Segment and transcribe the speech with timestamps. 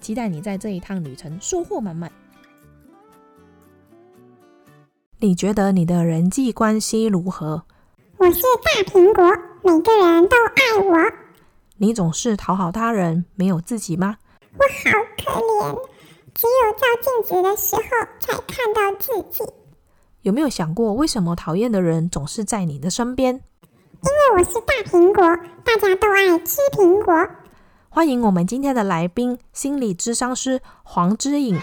[0.00, 2.10] 期待你在这一趟旅程收获满满。
[5.18, 7.62] 你觉得你的人际关系如何？
[8.16, 9.22] 我是大苹果，
[9.62, 11.12] 每个人都爱我。
[11.76, 14.16] 你总是讨好他人，没有自己吗？
[14.54, 15.88] 我好可怜，
[16.34, 17.82] 只有照镜子的时候
[18.18, 19.44] 才看到自己。
[20.22, 23.34] 有没有想过，为什么讨厌的人总是在你的身边？
[23.34, 25.22] 因为我是大苹果，
[25.64, 27.14] 大家都爱吃苹果。
[27.92, 31.58] 欢迎我们今天的来宾，心理咨商师黄之颖。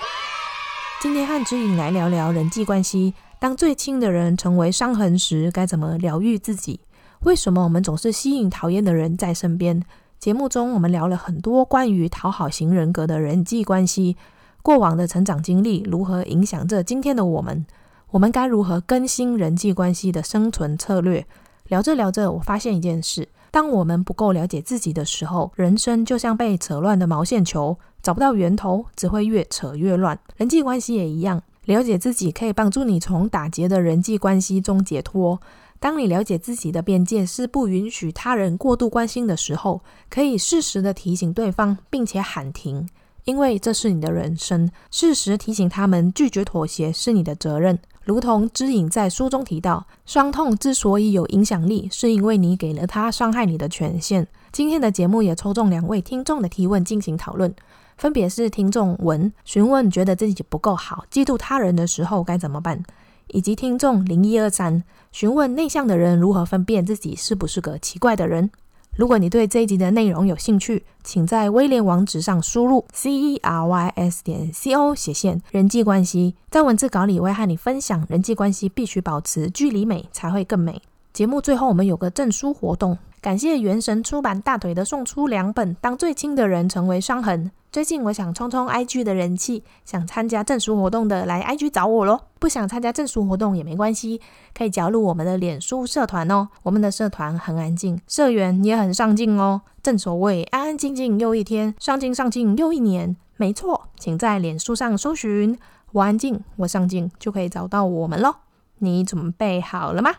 [1.02, 3.14] 今天和之颖来聊聊人际关系。
[3.40, 6.82] 当最亲的人成为伤痕时，该怎么疗愈自己？
[7.22, 9.82] 为什么我们总是吸引讨厌的人在身边？
[10.20, 14.18] 节目中我们聊了很多关于讨好型人格的人际关系，
[14.62, 17.66] 过往的成长经历如何影响着今天的我们？
[18.12, 21.26] 我们该如何更新人际关系的生存策略？
[21.70, 30.20] 聊着聊着，我发现一件事：当我们不够了解自己的时候，人生就像被扯乱的毛线球，找不到源头，只会越扯越乱。
[30.36, 35.42] 人际关系也一样，了解自己可以帮助你从打结的人际关系中解脱。
[35.80, 42.88] 当你了解自己的边界是不允许他人过度关心的时候，可以适时的提醒对方，并且喊停，
[43.24, 44.70] 因为这是你的人生。
[44.92, 47.80] 适时提醒他们拒绝妥协是你的责任。
[48.08, 54.26] 如同知颖在书中提到，伤痛之所以有影响力，是因为你给了他伤害你的权限。
[54.54, 57.54] 今天的节目也抽中两位听众的提问进行讨论，
[57.98, 62.82] 分别是听众文询问觉得自己不够好，嫉妒他人的时候该怎么办，
[63.28, 68.50] 以及听众零一二三询问内向的人如何分辨自己是不是个奇怪的人。
[68.98, 76.34] 如果你对这一集的内容有兴趣，请在威廉网址上输入 c e r y s 点 c o 斜线人际关系。
[76.50, 80.82] 在文字稿里，会和你分享人际关系必须保持距离美才会更美。
[81.18, 82.96] 节目最后，我们有个证书活动。
[83.20, 87.46] 感谢元神出版大腿的送出两本《当最亲的人成为伤痕》。
[87.72, 92.20] 最近我想冲冲 IG 的人气，想参加证书活动的来 IG 找我喽。
[92.38, 94.22] 不想参加证书活动也没关系，
[94.54, 96.50] 可以加入我们的脸书社团哦。
[96.62, 99.62] 我们的社团很安静，社员也很上进哦。
[99.82, 103.18] 正所谓安安静静又一天，上进上进又一年。
[103.38, 105.58] 没错，请在脸书上搜寻
[105.94, 108.36] “我安静，我上进”，就可以找到我们喽。
[108.78, 110.12] 你准备好了吗？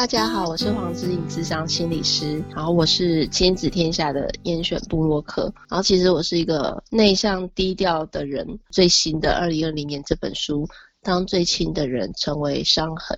[0.00, 2.42] 大家好，我是黄之颖，咨商心理师。
[2.56, 5.52] 然后我是亲子天下的严选部落客。
[5.68, 8.58] 然后其实我是一个内向低调的人。
[8.70, 10.66] 最新的二零二零年这本书，
[11.02, 13.14] 当最亲的人成为伤痕。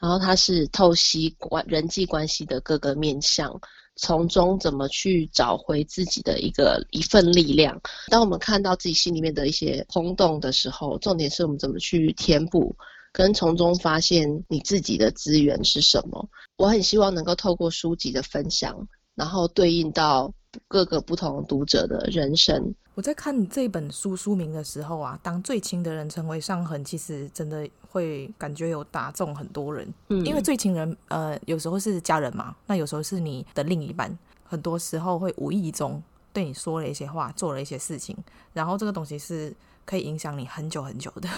[0.00, 3.56] 然后它是透析关人际关系的各个面向，
[3.94, 7.80] 从中怎么去找回自己的一个一份力量。
[8.08, 12.74] 当我们看到自己心里面的一些空洞的时候，重点是我们怎么去填补。
[13.12, 16.28] 跟从中发现你自己的资源是什么？
[16.56, 18.76] 我很希望能够透过书籍的分享，
[19.14, 20.32] 然后对应到
[20.66, 22.74] 各个不同读者的人生。
[22.94, 29.86] 我在看这本书书名的时候啊，当最亲的人成为伤痕，其实真的会感觉有打中很多人。
[30.08, 36.02] 嗯，因为最亲人，呃，有时候是家人嘛，那有时候是你的另一半，很多时候会无意中
[36.32, 38.16] 对你说了一些话，做了一些事情，
[38.52, 39.54] 然后这个东西是
[39.84, 41.28] 可以影响你很久很久的。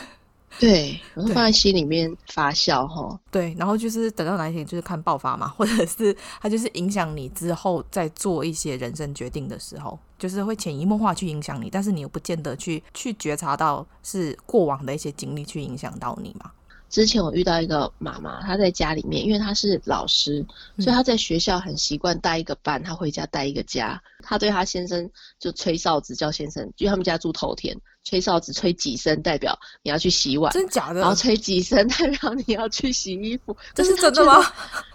[0.59, 3.19] 对，然后放在心里面发酵哈。
[3.31, 16.51] 对，然后就是等到哪一天就是看爆发嘛，或者是它就是影响你之后再做一些人生决定的时候，就是会潜移默化去影响你，但是你又不见得去去觉察到是过往的一些经历去影响到你嘛。
[16.91, 20.45] 之前我遇到一个妈妈，她在家里面，因为她是老师，
[20.79, 24.03] 所以她在学校很习惯带一个班，她回家带一个家。
[24.23, 25.09] 她对她先生
[25.39, 31.01] 就吹哨子叫先生，因为他们家住头田，吹哨子吹几声代表你要去洗碗，真假的？
[31.01, 34.45] 然后吹几声代表你要去洗衣服，这是真的吗？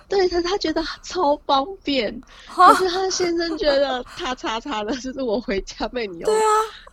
[0.08, 6.26] 对他，他觉得超方便，可是他先生觉得 他叉叉的，就是我回家被你用。
[6.26, 6.50] 对啊，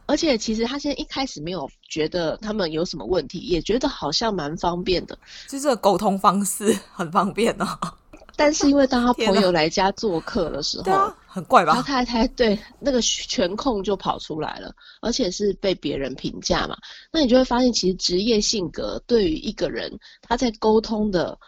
[0.07, 5.19] 而且其实他现在一开始没有觉得他们有什么问题，也觉得好像蛮方便的，
[5.49, 7.67] 就这个沟通方式 很方便哦。
[8.35, 11.75] 但是因为当他 朋友来家做客的时候，啊、很怪吧？
[11.75, 16.77] 他太太对那个权控就跑出来了，而且是被别人评价嘛，
[17.13, 21.39] 那你就会发现，其实职业性格对于一个人他在沟通的。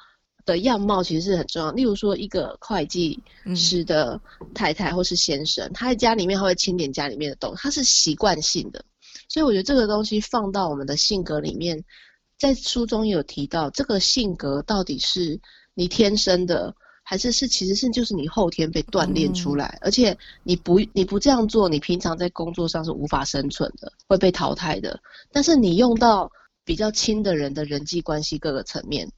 [0.44, 1.70] 的样貌其实是很重要。
[1.72, 3.18] 例如说，一个会计
[3.56, 4.20] 师的
[4.54, 8.84] 太太或是先生，嗯、他在家里面他会清点家里面的东西，他是习惯性的。
[9.28, 11.82] 所以我觉得这个东西放到我们的性格里面，
[12.38, 15.40] 在书中有提到，这个性格到底是
[15.74, 19.78] 你天生的，还是是其实是就是你后天被锻炼出来？
[19.80, 25.00] 嗯、而且你不你不这样做，你平常在工作上是无法生存的，会被淘汰的。
[25.32, 26.30] 但是你用到
[26.64, 29.10] 比较亲的人的人际关系各个层面，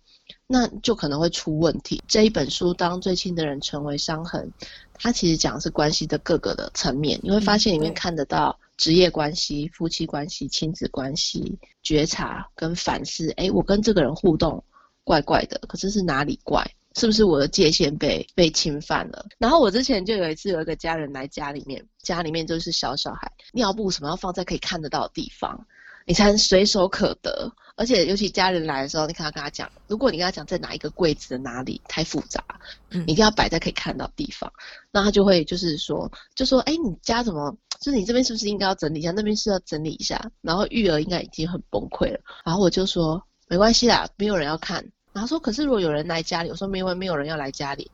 [0.46, 2.02] 那就可能会出问题。
[2.06, 4.50] 这一本书，当最亲的人成为伤痕，
[4.94, 8.58] 它其实讲的是关系的各个的层面，你会发现里面看得到。
[8.76, 13.32] 职业关系、夫妻关系、亲子关系，觉察跟反思。
[13.38, 14.62] 哎，我跟这个人互动
[15.02, 16.62] 怪怪的，可是是哪里怪？
[16.94, 19.24] 是不是我的界限被被侵犯了？
[19.38, 25.66] 然后我之前就有一次有一个家人来家里面，家里面就是小小孩，尿布什么要放在可以看得到的地方。
[26.06, 32.44] 你才能随手可得，而且尤其家人来的时候，你可能要跟他讲，如果你跟他讲在哪一个柜子的哪里太复杂，
[32.90, 34.50] 一定要摆在可以看到的地方，
[34.92, 47.90] 那他就会就是说，就说，哎、欸，你家怎么，就是你这边是不是应该要整理一下，那边是要整理一下，然后育儿应该已经很崩溃了，然后我就说没关系啦，没有人要看，然后说可是如果有人来家里，我说没有没有人要来家里，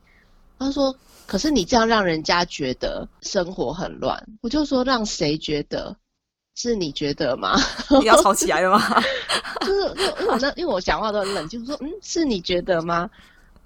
[0.59, 0.95] 他说
[1.25, 5.97] 可是你这样让人家觉得生活很乱，我就说让谁觉得？
[6.55, 7.55] 是你觉得吗？
[7.99, 9.01] 你要吵起来了吗？
[9.61, 9.81] 就是
[10.21, 13.09] 因为我那因为我讲话都很冷静，说嗯，是你觉得吗？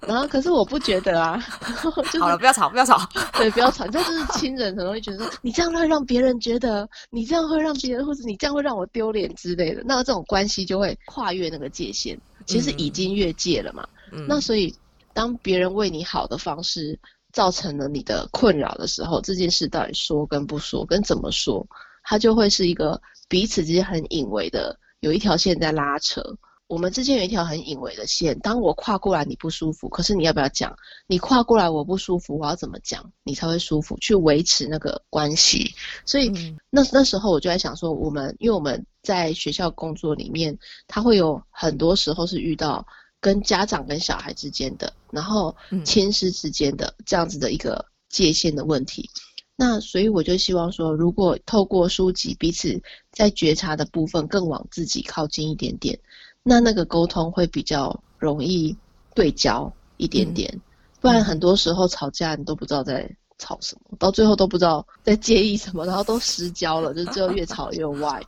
[0.00, 1.36] 然后可是我不觉得啊。
[1.84, 2.96] 就是、好了，不要吵，不要吵。
[3.32, 3.84] 对，不要吵。
[3.88, 9.82] 这就是亲人很容易觉得说，你这样会让别人觉得，你这样会让别人，或者你这样会让我丢脸之类的。
[9.84, 13.86] 那这种关系就会跨越那个界限，其实已经越界了嘛。
[14.12, 14.72] 嗯、那所以
[15.12, 16.96] 当别人为你好的方式
[17.32, 21.66] 造成了你的困扰的时候，这件事到底说跟不说，跟怎么说？
[22.08, 26.24] 它就会是一个彼此之间很隐微的，有一条线在拉扯。
[26.66, 30.74] 我们之间有一条很隐微的线，当我跨过来你不舒服，可是你要不要讲？
[31.06, 33.94] 你跨过来我不舒服，我要怎么讲你才会舒服？
[34.00, 35.74] 去维持那个关系。
[36.06, 42.86] 所以、嗯、那那时候我就在想说，我们因为我们在学校工作里面，他会有很多时候是遇到
[43.20, 45.54] 跟家长跟小孩之间的，然后
[45.84, 49.10] 亲师之间的这样子的一个界限的问题。
[49.60, 55.98] 那所以我就希望说，如果透过书籍彼此在觉察的部分更往自己靠近一点点，
[56.44, 58.76] 那那个沟通会比较容易
[59.16, 60.48] 对焦一点点。
[60.54, 60.60] 嗯、
[61.00, 68.22] 不然很多时候吵架你都不知道在吵什么，到最后都不知道在介意什么，然后都失焦了，就最后越吵越歪。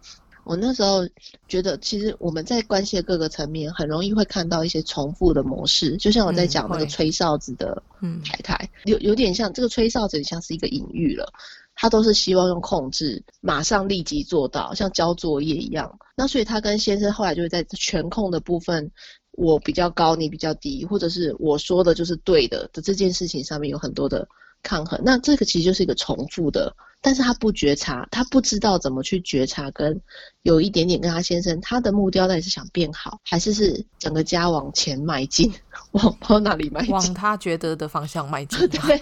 [0.44, 1.06] 我那时候
[1.48, 5.96] 觉得，其实我们在关系的各个层面，很容易会看到一些重复的模式。
[5.96, 7.82] 就像我在讲那个吹哨子的
[8.24, 8.54] 太太，
[8.84, 11.32] 嗯、有有点像这个吹哨子，像是一个隐喻了。
[11.74, 15.98] 他都是希望用控制，马上立即做到，像交作业一样。
[16.14, 18.90] 那所以他跟先生后来就会在权控的部分，
[19.32, 24.28] 我比较高，你比较低，或者是我说的就是对的的这件事情上面有很多的
[24.62, 25.00] 抗衡。
[25.02, 26.74] 那这个其实就是一个重复的。
[27.02, 29.98] 但是他不觉察，他不知道怎么去觉察，跟
[30.42, 35.50] 有一点点跟他先生，他的目标到底是想变好，还是是整个家往前迈进，
[35.92, 36.90] 往往哪里迈进？
[36.92, 38.68] 往他觉得的方向迈进。
[38.68, 39.00] 对，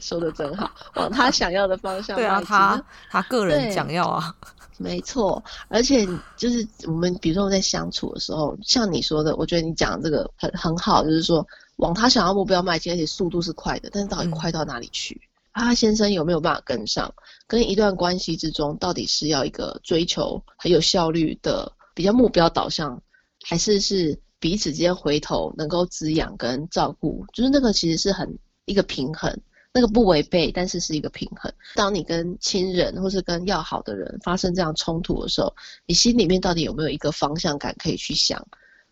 [0.00, 2.24] 说的真好，往他想要的方向迈进。
[2.24, 4.34] 对啊，他他个人想要啊，
[4.76, 5.42] 没错。
[5.68, 6.06] 而且
[6.36, 11.46] 就是我们，比如说我在相处的时候，像你说的，我觉得你讲的这个很很好，就是说
[11.76, 15.18] 往他想要目标迈进，而且速度是快的，但是到底快到哪里去？
[15.22, 15.27] 嗯
[15.64, 17.12] 他先生有没有办法跟上？
[17.46, 23.02] 跟一段关系之中，到底是要一个追求很有效率的比较目标导向，
[23.42, 27.24] 还是是彼此之间回头能够滋养跟照顾？
[27.32, 29.34] 就是那个其实是很一个平衡，
[29.72, 31.52] 那个不违背，但是是一个平衡。
[31.74, 35.54] 当你跟亲人或是跟要好的人发生这样冲突的时候，
[35.86, 38.46] 你心里面到底有没有一个方向感可以去想，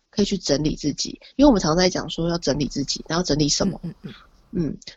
[0.09, 1.19] 可以去整理自己？
[1.35, 3.79] 因为我们常在讲说要整理自己，然后整理什么？
[3.83, 3.93] 嗯。
[4.01, 4.13] 嗯，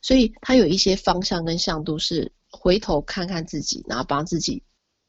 [0.03, 4.63] 所以他有一些方向跟向度是回头看看自己，然后帮自己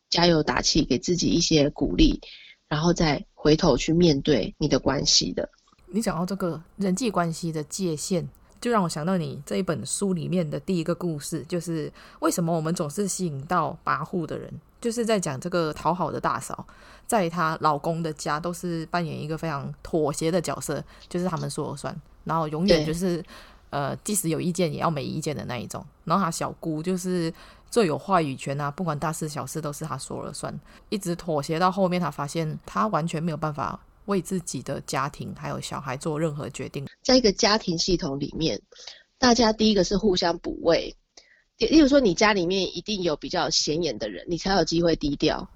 [0.10, 2.20] 加油打气，给自己一些鼓励，
[2.67, 5.50] 然后再回头去面对你的关系的。
[5.88, 8.27] 你讲到这个人际关系的界限，
[8.60, 16.67] 就让我想到你这一本书里面的第一个故事，就是为什么我们总是吸引到跋扈的人，就是在讲这个讨好的大嫂，
[17.08, 23.24] 在她老公的家都是扮演一个非常妥协的角色，就是他们说了算，然后永远就是。
[23.72, 25.84] 呃，即使有意见，也要没意见的那一种。
[26.06, 27.34] 然后他小姑就是
[27.70, 30.54] 最有话语权啊，不管大事小事都是他说了算，
[30.90, 36.86] 一直妥协到后面，他发现他完全没有办法为自己的家庭还有小孩做任何决定。
[37.01, 38.62] 在一个家庭系统里面，
[39.18, 40.96] 大家第一个是互相补位，
[41.58, 45.48] 例如说你家里面一定有比较显眼的人，你才有机会低调。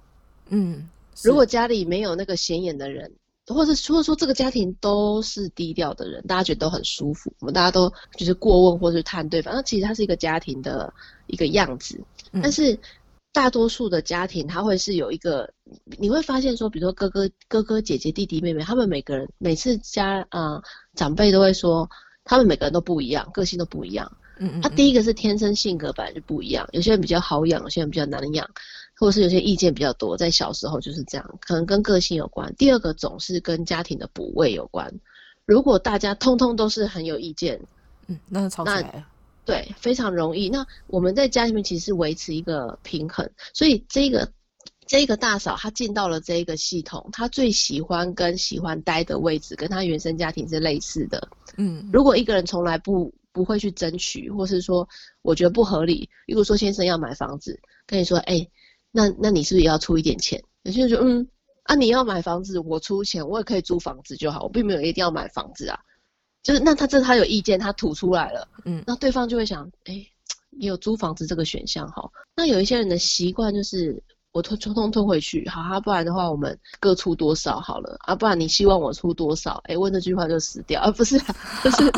[0.48, 0.88] 嗯，
[1.22, 3.12] 如果家里没有那个显眼的人，
[3.54, 10.92] 或者除了说这个家庭都是低调的人，大家觉得都很舒服，我们大家都就是过问或者是探对方，那其实它是一个家庭的
[11.26, 12.00] 一个样子。
[12.32, 12.78] 嗯、但是
[13.32, 15.52] 大多数的家庭，他会是有一个，
[15.98, 20.62] 你会发现说，比如说哥哥、哥哥姐姐、弟弟妹妹，他们每个人每次家啊、呃、
[20.94, 21.88] 长辈都会说，
[22.24, 24.10] 他们每个人都不一样，个性都不一样。
[24.38, 28.48] 嗯，嗯，他第一个是天生性格本来就不一样，有些人比较好养，有些人比较难养，
[28.98, 32.54] 或者是有些意见比较多，在小时候就是这样，可能跟个性有关。
[32.56, 34.92] 第二个总是跟家庭的补位有关。
[35.44, 37.60] 如果大家通通都是很有意见，
[38.06, 39.06] 嗯，那就吵起来了。
[39.44, 40.48] 对，非常容易。
[40.48, 44.32] 那我们在家里面其实是维持一个平衡，所以这个
[44.86, 51.28] 这个大嫂她进到了这个系统，她最喜欢跟喜欢待的位置跟她原生家庭是类似的。
[51.56, 54.88] 嗯，如果一个人从来不不会去争取，或是说
[55.22, 56.10] 我觉得不合理。
[56.26, 58.50] 如果说先生要买房子，跟你说，哎、欸，
[58.96, 60.42] 那那你是不是也要出一点钱？
[60.62, 61.28] 有些人说，嗯，
[61.64, 65.78] 啊，你要买房子，我出钱，我也可以租房子就好，我并没有一定要买房子啊。
[66.42, 70.12] 就是那他这他有意见，他吐出来了，嗯，那对方就会想，哎、欸，
[70.52, 72.10] 也有租房子这个选项哈。
[72.34, 74.02] 那有一些人的习惯就是。
[74.36, 78.14] 我通通通吞回去，好哈，不然的话我们各出多少好了啊？
[78.14, 79.62] 不然你希望我出多少？
[79.64, 80.90] 哎、问这句话就死掉 啊！
[80.90, 81.18] 不是，
[81.64, 81.90] 就是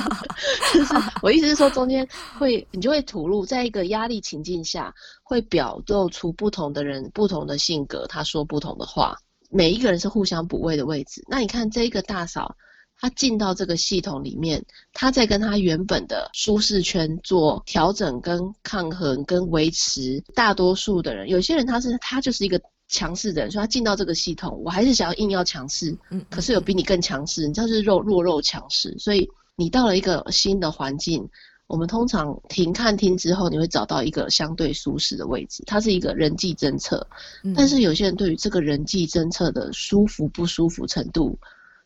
[0.73, 2.07] 就是，我意思是说，中间
[2.39, 9.19] 会你就会吐露，在一个压力情境下，会表露出不同的人、不同的性格，他说不同的话，
[9.51, 11.25] 每一个人是互相补位的位置。
[11.27, 12.55] 那你看这一个大嫂。
[13.01, 20.23] 他进到这个系统里面，他在跟他原本的舒适圈做调整、跟抗衡、跟维持。
[20.35, 25.97] 大多数的人，有些人他是他就是一个强势的人，所以他进到这个系统，我还是想要硬要强势。
[26.11, 28.93] 嗯，可是有比你更强势，你知道是弱弱肉强势。
[28.99, 31.29] 所以你到了一个新的环境，
[31.69, 35.63] 我们通常停看听之后，你会找到一个相对舒适的位置。
[35.67, 37.07] 它是一个人际政策，
[37.55, 41.39] 但是有些人对于这个人际政策的舒服不舒服程度。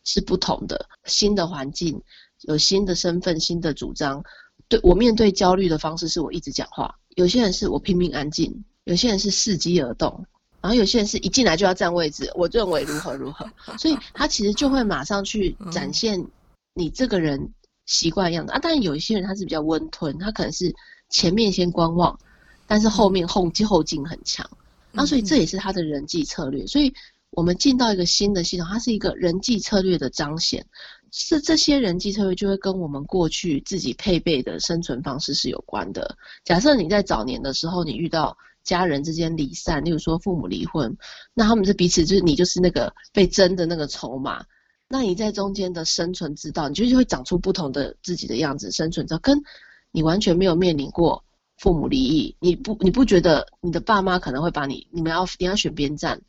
[0.04, 2.00] 是不同的，新的环境，
[2.42, 4.22] 有新的身份、新的主张。
[4.68, 6.94] 对，我面对焦虑的方式是我一直讲话。
[7.16, 10.24] 有些人是我拼命安静，有些人是伺机而动，
[10.60, 12.30] 然后有些人是一进来就要占位置。
[12.34, 16.26] 我认为如何如何，所以他其实就会马上去展现
[16.74, 17.52] 你这个人
[17.86, 18.58] 习惯样子啊。
[18.62, 20.74] 但有一些人他是比较温吞，他可能是
[21.10, 22.18] 前面先观望，
[22.66, 24.48] 但是后面后后劲很强。
[24.90, 26.66] 那所以这也是他的人际策略。
[26.66, 26.92] 所以。
[27.32, 30.64] 我们进到一个新的系统，它是一个人际策略的彰显，
[31.10, 36.16] 是这些人际策略就会跟我们过去自己配备的生存方式是有关的。
[36.44, 40.94] 假设你在早年的时候，你遇到家人之间离散，例如说父母离婚，
[41.32, 44.44] 那他们是彼此就是你就是那个被争的那个筹码，
[44.86, 49.42] 那你在中间的生存之道，你就是会长出不同的自己的样子，生存之道跟
[49.90, 51.24] 你完全没有面临过
[51.56, 56.20] 父母离异，你不你不觉得你的爸妈可能会把你，你们要你要选边站？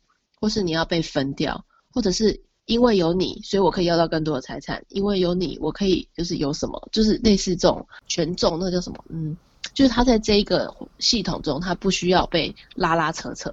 [0.44, 4.84] 或是你要被分掉，或者是因为有你，所以我可以要到更多的财产。
[4.90, 9.02] 因为有你，我可以就是有什么，就是类似这种权重，那叫什么？
[9.08, 9.34] 嗯，
[9.72, 13.50] 就是他在这一个系统中，他不需要被拉拉扯扯。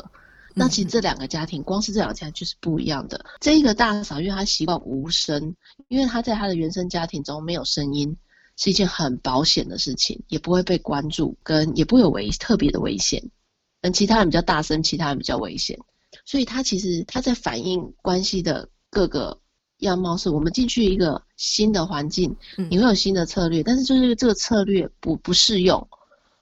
[0.53, 3.23] 那其实这两个家庭，光是这两个家庭就是不一样的。
[3.39, 5.55] 这一个大嫂，因为她习惯无声，
[5.87, 8.17] 因为她在她的原生家庭中没有声音，
[8.57, 13.31] 是一件很保险的事情，也不会被关注，跟也不会有危特别的危险。
[13.79, 15.79] 嗯，其他人比较大声，其他人比较危险。
[16.25, 19.39] 所以它其实它在反映关系的各个
[19.79, 22.35] 样貌，是我们进去一个新的环境，
[22.69, 25.87] 你会有新的策略，但是就是这个策略不不适用，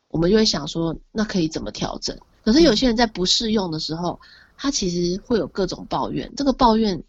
[0.10, 2.18] 我们就会想说，那可以怎么调整？
[2.44, 4.20] 可是有些人在不适用的时候，
[4.58, 7.02] 他其实会有各种抱怨，这个抱怨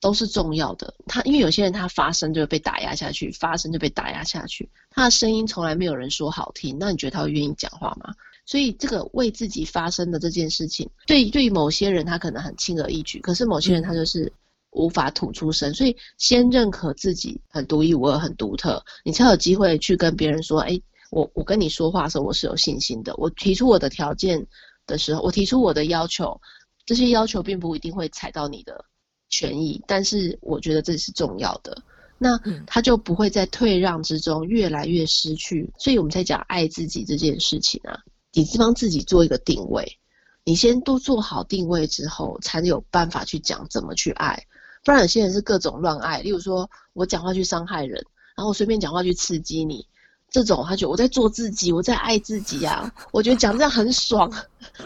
[0.00, 0.94] 都是重要的。
[1.06, 8.14] 他因为有些人他发声就会被打压下去，发声就被打压下去，他的声音从来没有人说好听，那你觉得他会愿意讲话吗？
[8.48, 14.32] 所以，这个为自己发生的这件事情，对对于某些人他可能很轻而易举，可是某些人他就是
[14.70, 15.74] 无法吐出声。
[15.74, 23.14] 所以，先认可自己很独一无二、很独特，你才有机会去跟别人说：“哎，我我跟你说话的时候，我是有信心的。
[23.18, 24.46] 我提出我的条件
[24.86, 26.40] 的时候，我提出我的要求，
[26.86, 28.82] 这些要求并不一定会踩到你的
[29.28, 31.82] 权益，但是我觉得这是重要的。
[32.16, 35.70] 那他就不会在退让之中越来越失去。
[35.76, 38.00] 所以我们在讲爱自己这件事情啊。”
[38.32, 39.98] 你是帮自己做一个定位，
[40.44, 44.44] 你先都做好定位之后，才有办法去讲怎么去爱。
[44.84, 48.04] 不然有些人是各种乱爱，例如说我讲话去伤害人，
[48.36, 49.86] 然后我随便讲话去刺激你，
[50.30, 52.90] 这种他觉得我在做自己，我在爱自己啊。
[53.10, 54.30] 我觉得讲这样很爽，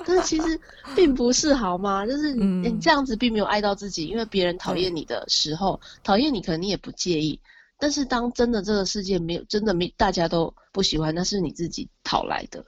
[0.06, 0.58] 但是其实
[0.96, 2.06] 并不是好吗？
[2.06, 7.38] 就是你这样子并没有爱到自己，因为别人讨厌你的时候，讨厌你可能你也不介意，
[7.78, 12.64] 但是当真的这个世界没有真的没大家都不喜欢，那是你自己讨来的。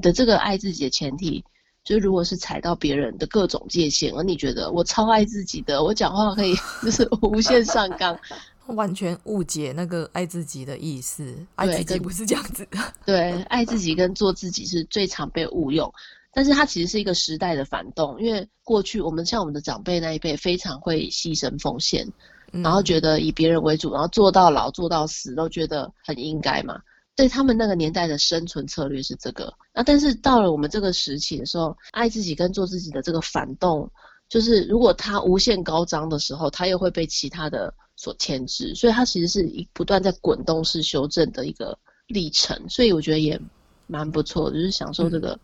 [0.00, 1.44] 的这个爱自己的前提，
[1.84, 8.18] 就是如果是踩到别人的各种界限，而你觉得我超爱自己的，我讲话可以 就是无限上纲，
[8.68, 11.34] 完全误解那个爱自己的意思。
[11.56, 12.78] 爱自己不是这样子的。
[13.04, 15.92] 对，爱自己跟做自己是最常被误用，
[16.32, 22.06] 但是它其实是一个时代的反动，因为过去我们像我们的长辈那一辈非常会牺牲奉献，
[22.52, 26.80] 然后觉得以别人为主，然后做到老做到死都觉得很应该嘛。
[27.14, 33.90] 对他们那个年代的生存策略是这个，那但是到了我们这个时期的时候，爱自己跟做自己的这个反动，
[34.28, 43.40] 就是如果他无限高涨的时候，他又会被其他的所牵制，所以它其实是一不断在滚动式修正的一个历程，所以我觉得也
[43.86, 45.38] 蛮不错，就是享受这个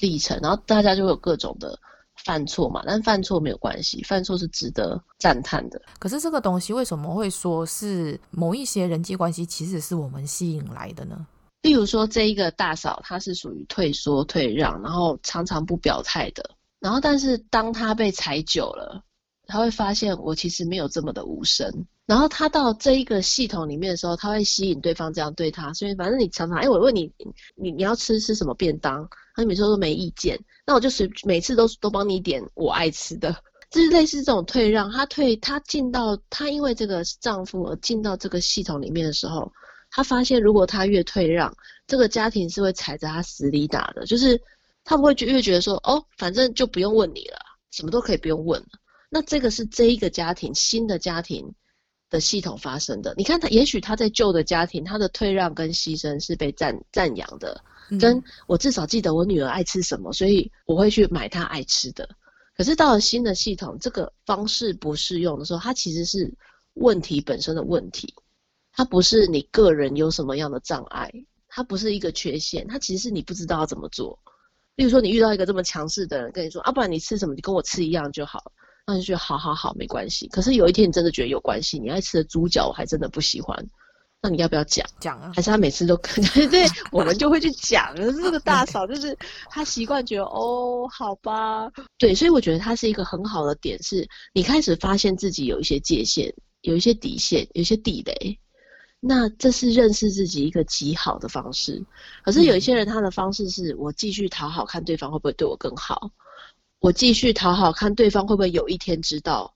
[0.00, 1.78] 历程，然后大家就会有各种的。
[2.24, 5.80] 犯错嘛，但犯错没有关系，犯错是值得赞叹的。
[5.98, 11.26] 可是这个东西为什么会说是某一些人际关系其实是我们吸引来的呢？
[11.62, 16.50] 例如说，这一个大嫂，她是属于退缩、退让，然后常常不表态的。
[16.80, 19.00] 然后，但是当她被踩久了，
[19.46, 21.72] 她会发现我其实没有这么的无声。
[22.04, 25.72] 然后她到这一个系统里面的时候，她会吸引对方这样对她。
[25.72, 27.08] 所以，反正你常常，哎，我问你，
[27.54, 29.08] 你你要吃吃什么便当？
[29.36, 33.34] 她每次都没意见，那我就随每次都都帮你点我爱吃的，
[33.70, 34.90] 就是类似这种退让。
[34.92, 39.52] 他退，他进到他因为这个丈夫而进到这个系统里面的时候，
[39.90, 41.52] 他发现如果他越退让，
[41.86, 44.06] 这个家庭是会踩着他死里打的。
[44.06, 44.40] 就是
[44.84, 47.38] 他不会越觉得说哦，反正就不用问你了，
[47.72, 48.68] 什么都可以不用问了。
[49.10, 51.52] 那这个是这一个家庭新的家庭
[52.08, 53.12] 的系统发生的。
[53.16, 57.62] 你看他，也许他在旧的家庭，他的退让跟牺牲是被赞赞扬的。
[58.00, 62.08] 跟我至少记得我女儿爱吃什么，所以我会去买她爱吃的。
[62.56, 66.32] 可是到了新的系统，这个方式不适用的时候，它其实是
[66.74, 68.14] 问题本身的问题，
[68.72, 71.10] 它不是你个人有什么样的障碍，
[71.48, 74.18] 它不是一个缺陷，它其实是你不知道要怎么做。
[74.76, 78.52] 例如说，你遇到一个这么强势的人跟你说，啊，不然你吃什么，你跟我吃一样就好，
[78.86, 80.28] 那你就觉得好好好没关系。
[80.28, 83.66] 可是有一天你真的觉得有关系，你爱吃的猪脚我还真的不喜欢。
[84.24, 84.86] 那你要不要讲？
[85.00, 85.32] 讲啊？
[85.34, 87.92] 还是他每次都对 对，我们就会去讲。
[87.98, 89.18] 可是这个大嫂就是
[89.50, 91.68] 他习惯觉得哦，好吧，
[91.98, 98.38] 对，所以我觉得他是一个很好的点，是你开始发现自己有一些界限，有一些底线，有一些地雷。
[99.00, 101.84] 那这是认识自己一个极好的方式。
[102.22, 106.12] 可是有一些人他的方式是我继续讨好，看对方会不会对我更好。
[106.78, 109.52] 我继续讨好，看对方会不会有一天知道，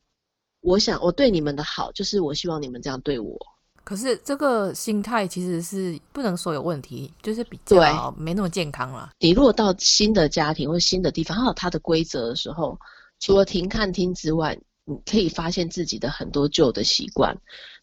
[0.61, 3.39] 我想我对你们的好，就是我希望你们这样对我。
[3.87, 9.11] 可是这个心态其实是不能说有问题，就是比较没那么健康了。
[9.21, 12.77] 你如果到新的家庭或新的地方，它有它的规则的时候，
[13.21, 17.33] 除了停看听之外，你可以发现自己的很多旧的习惯，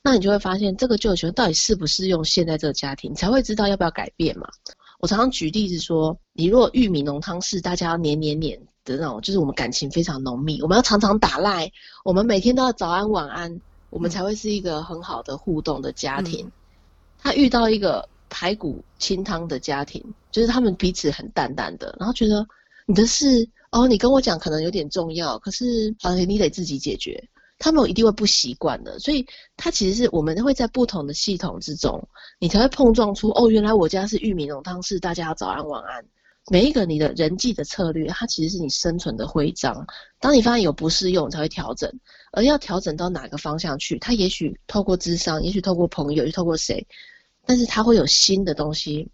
[0.03, 4.45] 那你就会发现这个旧的习惯到底适不适用现在这个家庭，你才会知道要不要改变嘛。
[4.99, 11.71] 我常常举例子说，你如果玉米浓汤是大家要黏黏黏的那种，就是我们感情非常浓密，我们要常常打赖，
[12.03, 13.57] 我们每天都要早安晚安。
[13.93, 16.51] 我们才会是一个很好的互动的家庭。
[17.19, 22.45] 他遇到一个排骨清汤的家庭，就是他们彼此很淡淡的，然后觉得
[22.87, 27.23] 你的事哦，你跟我讲可能有点重要，可是好像你得自己解决。
[27.59, 29.25] 他们一定会不习惯的，所以
[29.55, 32.01] 他其实是我们会在不同的系统之中，
[32.39, 36.03] 你才会碰撞出哦，原来我家是玉米浓汤是大家要早安晚安。
[36.51, 39.85] 每一个你的人际的策略，它其实是你生存的徽章。
[40.19, 41.89] 当你发现有不适用，才会调整。
[42.33, 46.85] 而要调整到哪个方向去，它也许透过智商，也许透过朋友，也许透过谁，
[47.45, 49.09] 但是它会有新的东西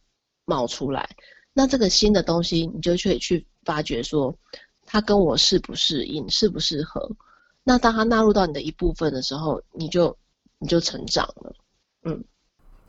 [0.45, 1.07] 冒出来。
[1.53, 4.35] 那这个新的东西，你就去去发掘说，
[4.85, 7.15] 它跟我适不适应，适不适合。
[7.63, 10.17] 那当它纳入到你的一部分的时候，你就
[10.57, 11.53] 你就成长了。
[12.03, 12.23] 嗯。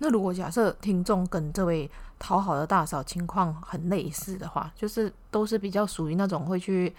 [0.02, 6.94] 那如果假设听众跟这位讨好的大嫂情况很类似的话，就是都是比较属于那种会去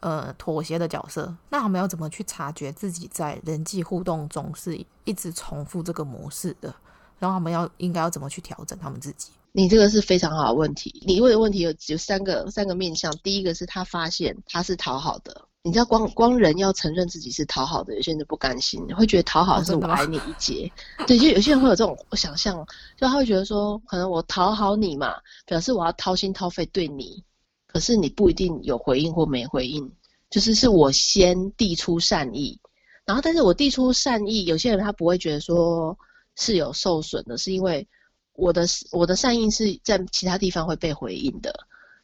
[0.00, 6.74] 呃妥协的角色，那他们要怎么去察觉自己在人际互动中是一直重复这个模式的？
[7.20, 9.30] 然后他们要应该要怎么去调整他们自己？
[9.52, 15.46] 你这个是非常好的问题，你问的问题有有三个三个面向，第一个是他发现他是讨好的。
[15.62, 20.72] 你知道光光人要承认自己是讨好的，有些人就不甘心，会觉得讨好是我矮你一截。
[20.98, 27.22] 哦、对，就有些人会有这种想象，就他会觉得说，可能我讨好你嘛，表示我要掏心掏肺对你，
[27.66, 29.92] 可是你不一定有回应或没回应，
[30.30, 32.58] 就是是我先递出善意，
[33.04, 35.98] 然后但是我递出善意，有些人他不会觉得说
[36.36, 37.86] 是有受损的，是因为
[38.32, 41.52] 我的我的善意是在其他地方会被回应的，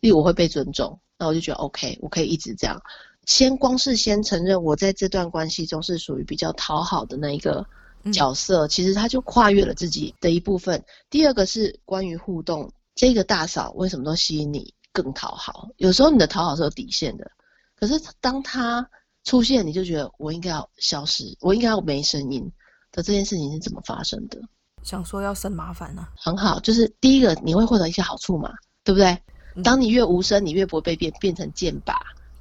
[0.00, 2.78] 例如我会被尊重，那我就觉得 OK，我可以一直这样。
[3.26, 7.66] 先光是先承认我在这段关系中是属于比较讨好的那一个
[8.12, 10.82] 角色，嗯，其实他就跨越了自己的一部分。
[11.10, 14.72] 第二个是关于互动，这个大嫂为什么都吸引你？
[14.92, 15.68] 更讨好。
[15.76, 17.30] 有时候你的讨好是有底线的，
[17.74, 18.88] 可是当他
[19.24, 22.50] 出现，你就觉得我应该要消失，我应该要没声音
[22.92, 24.40] 的这件事情是怎么发生的？
[24.82, 26.08] 想说要省麻烦呢、啊？
[26.16, 29.10] 很好，就是第一个你会获得一些好处嘛，对不对？
[29.56, 31.94] 嗯、当你越无声，你越不会被变变成剑靶，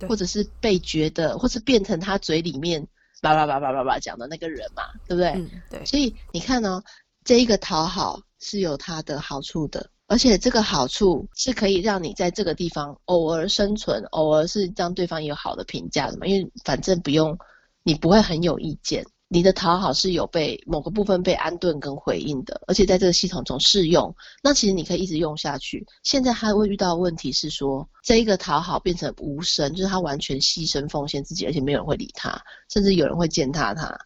[0.07, 2.85] 或者是被觉得，或是变成他嘴里面
[3.21, 5.29] 叭叭叭叭叭叭讲的那个人嘛，对不对？
[5.31, 5.85] 嗯、对。
[5.85, 6.83] 所以你看呢、哦，
[7.23, 9.89] 这一个讨好是有它的好处的。
[10.07, 16.27] 而且这个好处是可以让你在这个地方偶尔生存，偶尔是让对方有好的评价的嘛。
[16.27, 17.35] 因为反正不用，
[17.81, 24.15] 你不会很有意见，你的讨好是有被某个部分被安顿跟回应的，而且在这个系统中适用。
[24.43, 25.85] 那其实你可以一直用下去。
[26.03, 33.97] 现在他会遇到的问题是说，这一个讨好变成无声，就是他完全牺牲奉献自己，而且没有人会理他，甚至有人会践踏他。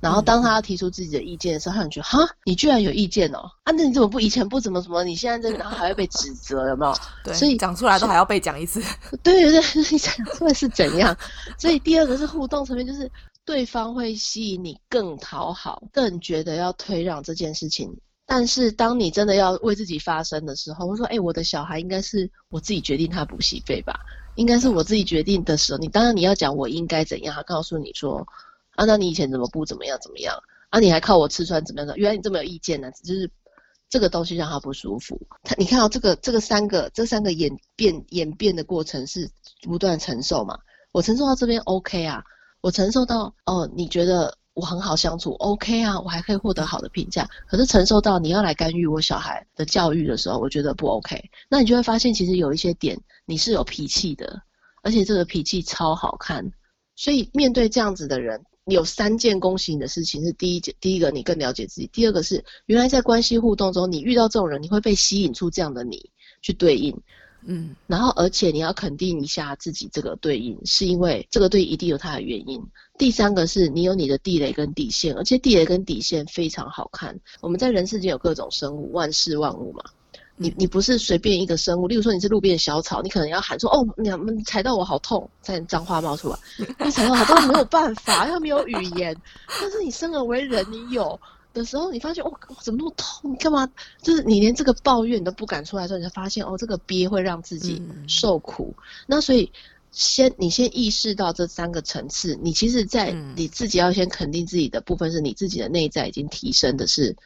[0.00, 3.50] 然后当他要提出自己的意见的时候，他就觉得哈，你居然有意见哦？
[3.64, 5.02] 啊，那你怎么不以前不怎么什么？
[5.02, 6.94] 你现在这然后还会被指责，有没有？
[7.24, 8.80] 对，所以讲出来都还要被讲一次。
[9.24, 9.60] 对 对对，
[9.90, 11.16] 你讲出来是怎样？
[11.58, 13.10] 所以第二个是互动层面，就是
[13.48, 17.96] 对方会吸引你更讨好，更觉得要退让这件事情。
[18.26, 24.00] 但是当你真的要为自己发声的时候，我说，哎，我的小孩应该是我自己决定他补习费吧？
[24.34, 28.26] 应该是我自己决定的时候，你当然你要讲我应该怎样，他告诉你说。
[28.74, 30.36] 啊，那你以前怎么不怎么样怎么样？
[30.68, 31.96] 啊，你还靠我吃穿怎么样？
[31.96, 32.90] 原来你这么有意见呢？
[33.02, 33.30] 就是
[33.88, 35.18] 这个东西让他不舒服。
[35.42, 39.30] 他，你看到这个这个三个这三个演变演变的过程是
[39.62, 40.58] 不断承受嘛？
[40.92, 42.22] 我承受到这边 OK 啊，
[42.60, 47.28] 我承受到哦，你觉得我很好相处 OK 啊，我还可以获得好的评价。
[47.46, 51.30] 可是承受到你要来干预我小孩的教育的时候，我觉得不 OK。
[51.48, 54.42] 那你就会发现，其实有一些点你是有脾气的，
[54.82, 56.52] 而且这个脾气超好看。
[56.96, 58.44] 所以面对这样子的人。
[58.64, 66.10] 你有三件恭喜你的事情是第一件，第一个你更了解自己，第二个是原来在关系互动中，你遇到这种人，你会被吸引出这样的你
[66.42, 66.94] 去对应，
[67.44, 72.62] 嗯，然后而且你要肯定一下自己这个对应，是因为这个对应一定有它的原因。
[72.98, 77.18] 第三个是你有你的地雷跟底线，而且地雷跟底线非常好看。
[77.40, 79.82] 我们在人世间有各种生物，万事万物嘛。
[80.40, 86.38] 你你不是随便一个生物，例如说你是路边的小草，你可能要喊说哦，你们踩到我好痛，再脏话冒出来，
[86.78, 89.16] 你踩到我好痛，没有办法，因为没有语言。
[89.60, 91.18] 但是你生而为人，你有
[91.58, 93.32] 的时候，你发现哦，怎么那么痛？
[93.32, 93.68] 你干嘛？
[94.00, 98.74] 就是你连这个抱怨你都不敢出来的时候，你就发现哦，这个憋会让自己受苦。
[98.78, 99.52] 嗯、那所以
[99.90, 107.16] 先你先意识到这三个层次，你其实，在你自己要先肯定自己的部分，是你自己的内在已经提升的是。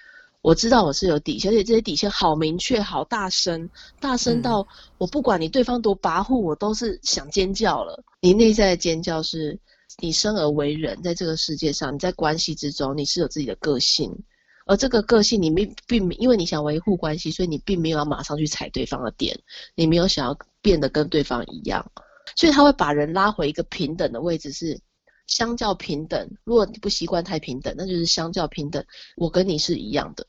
[0.41, 4.67] 我知道我是有底线，而且这些底线好明确、好大声，大声到
[4.99, 8.03] 我不管你对方多跋扈，我都是想尖叫了。
[8.21, 9.57] 你内在的尖叫是，
[9.99, 14.11] 你生而为人，在这个世界上，你在关系之中，你是有自己的个性，
[14.67, 19.39] 而这个个性你没并没，因为你想维护关系，所以你并没有要马上去踩对方的点，
[19.75, 21.91] 你没有想要变得跟对方一样，
[22.37, 24.81] 所以他会把人拉回一个平等的位置是。
[25.29, 28.85] 相较平等，如果你不习惯太平等，那就是相较平等。
[29.17, 30.27] 我跟你是一样的，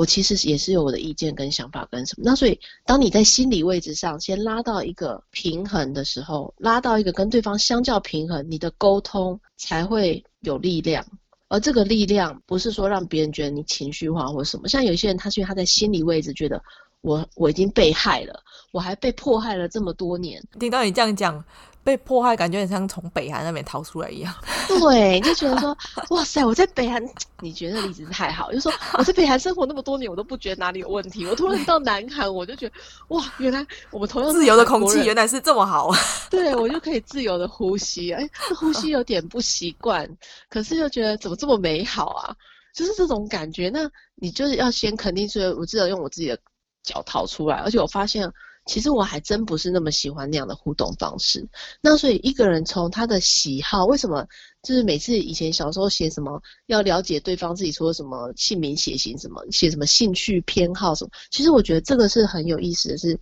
[0.00, 2.22] 我其实也是有我的意见跟想法跟什么。
[2.24, 11.04] 那所以，当你在心理位置上先拉到一个平衡的时候，拉到一个跟对方相较平衡，你的沟通才会有力量。
[11.48, 14.68] 而这个力量不是说让别人觉得你情绪化或什么。
[14.68, 16.62] 像有些人，他是因为他在心理位置觉得
[17.02, 18.40] 我我已经被害了，
[18.72, 20.42] 我还被迫害了这么多年。
[20.58, 21.44] 听到你这样讲。
[21.82, 24.32] 被迫害，感觉很像从北韩那边逃出来一样。
[24.68, 25.76] 对，就觉得说，
[26.10, 27.02] 哇塞，我在北韩，
[27.40, 31.26] 你觉得例子太好，就是说我在北韩生活那么多年，我都不觉得哪里有问题。
[31.26, 32.74] 我突然到南韩，我就觉得，
[33.08, 35.90] 哇，原来我们同样自由的空气原来是这么好。
[36.28, 40.08] 对，我就可以自由的呼吸，哎，呼吸有点不习惯，
[40.48, 42.36] 可是又觉得怎么这么美好啊？
[42.74, 43.70] 就是这种感觉。
[43.70, 46.38] 那你就是要先肯定，说我只有用我自己的
[46.82, 48.30] 脚逃出来，而且我发现。
[48.70, 51.44] 其实我还真不是那么喜欢那样的互动方式。
[51.80, 54.24] 那所以一个人从他的喜好，为什么
[54.62, 61.10] 就是每次以前小时候写什么要了解对方自己说什么姓名血型什么写什么兴趣偏好什么？
[61.32, 63.18] 其实我觉得这个是很有意思的是，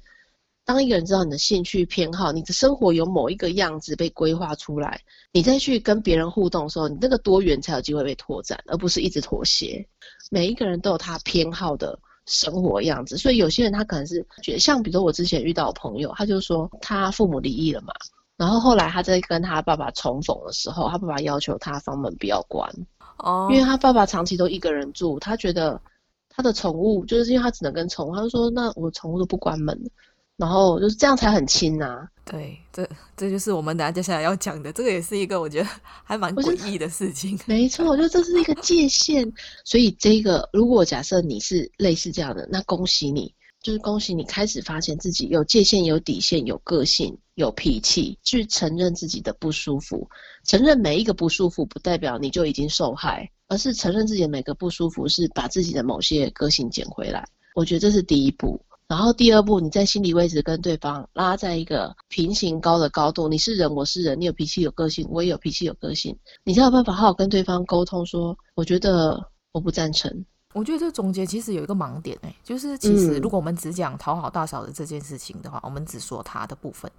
[0.67, 5.01] 当一个人知道你的兴趣偏好，你的生活有某一个样子被规划出来，
[5.33, 9.89] 你再去跟别人互动的时候，你那个多元才有机会被拓展，而不是一直妥协。
[10.31, 11.99] 每一个人都有他偏好的。
[12.29, 17.93] 生活样子，所以有些人他可能是觉得，像比如说我之前遇到的朋友，他就说他父母离异了嘛，
[18.37, 22.71] 然后后来他在跟他爸爸重逢的时候，他爸爸要求他房门不要关，
[23.17, 25.81] 哦，因为他爸爸长期都一个人住，他觉得
[26.29, 29.91] 他的宠物就是因为他只能跟宠物，他就说那我宠物都不关门。
[30.39, 32.09] 然后就是这样才很亲呐、啊。
[32.25, 35.69] 对，这这就是我们等下接下来要讲的，这个也是一个我觉得
[36.05, 37.39] 还蛮诡异的事情。
[37.47, 39.31] 没错，我觉得这是一个界限。
[39.65, 50.07] 所以这个，如果假设你是类似这样的，那恭喜你，就是恭喜你开始发现自己有界限、有底线、有个性、有脾气，去承认自己的不舒服。
[50.45, 57.27] 承认每一个不舒服，不代表你就已经受害，而是承认自己的每个不舒服，是把自己的某些个性捡回来。
[57.55, 58.61] 我觉得这是第一步。
[58.89, 63.29] 然后第二步，你在心理位置跟对方拉在一个平行高的高度。
[63.29, 69.23] 你是人，我是人，你有脾气有个性，我也有脾气有个性，你才有办法好好跟对方沟通说，说我觉得
[69.53, 70.25] 我不赞成。
[70.55, 76.91] 我觉得这总结其实有一个盲点哎、欸，就是其实如果我们只讲讨好大嫂的这件事情的话，嗯、我们只说他的部分，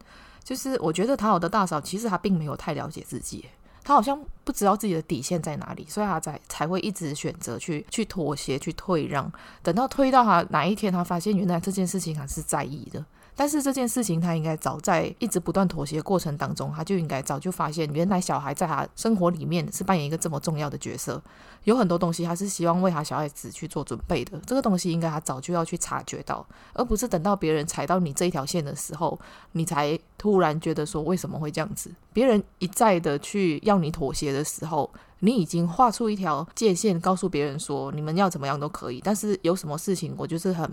[0.43, 3.49] 就是我觉得讨好的大嫂其实他并没有太了解自己、欸。
[3.83, 9.31] 他好像不知道自己的底线在哪里，所以他才才会一直选择去去妥协、去退让。
[9.63, 13.03] 等到推到他哪一天，他发现原来这件事情还是在意的。
[13.39, 21.23] 但是这件事情，他应该早在一直不断妥协过程当中，他就应该早就发现，原来小孩在他生活里面是扮演一个这么重要的角色。
[21.63, 24.37] 有很多东西，他是希望为他小孩子去做准备的。
[24.45, 29.17] 这个东西应该他早就要去察觉到，而不是等到别人踩到你这一条线的时候，
[29.53, 31.89] 你才突然觉得说为什么会这样子。
[32.11, 38.99] 别人一再的去要你妥协的时候，你已经画出一条界限，告诉别人说你们要怎么样都可以。
[39.01, 40.69] 但是有什么事情，我就是很。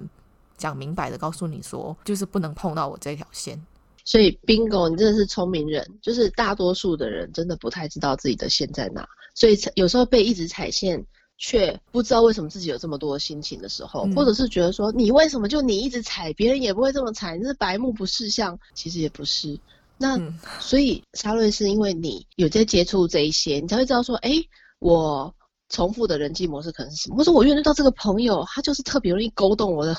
[0.56, 3.60] 讲明白的告诉你说，就是不能碰到我这条线。
[4.04, 5.84] 所以，Bingo，你真的是聪明人。
[6.00, 11.04] 就是大多数的人真的不太知道自己的线在哪，所以有时候被一直踩线，
[11.38, 19.58] 却不知道为什么自己有这么多心情的时候，嗯、或者是觉得说，你为什么就你一直踩，别人也不会这么踩，你是白目不识相，其实也不是。
[19.98, 24.32] 那、嗯、所以，沙瑞是因为你有在接触这一些，你才会知道说，哎，
[24.78, 25.34] 我。
[25.68, 27.16] 重复的人际模式可能是什么？
[27.16, 29.96] 或者我遇到这个朋友，他就是特别容易勾动我的，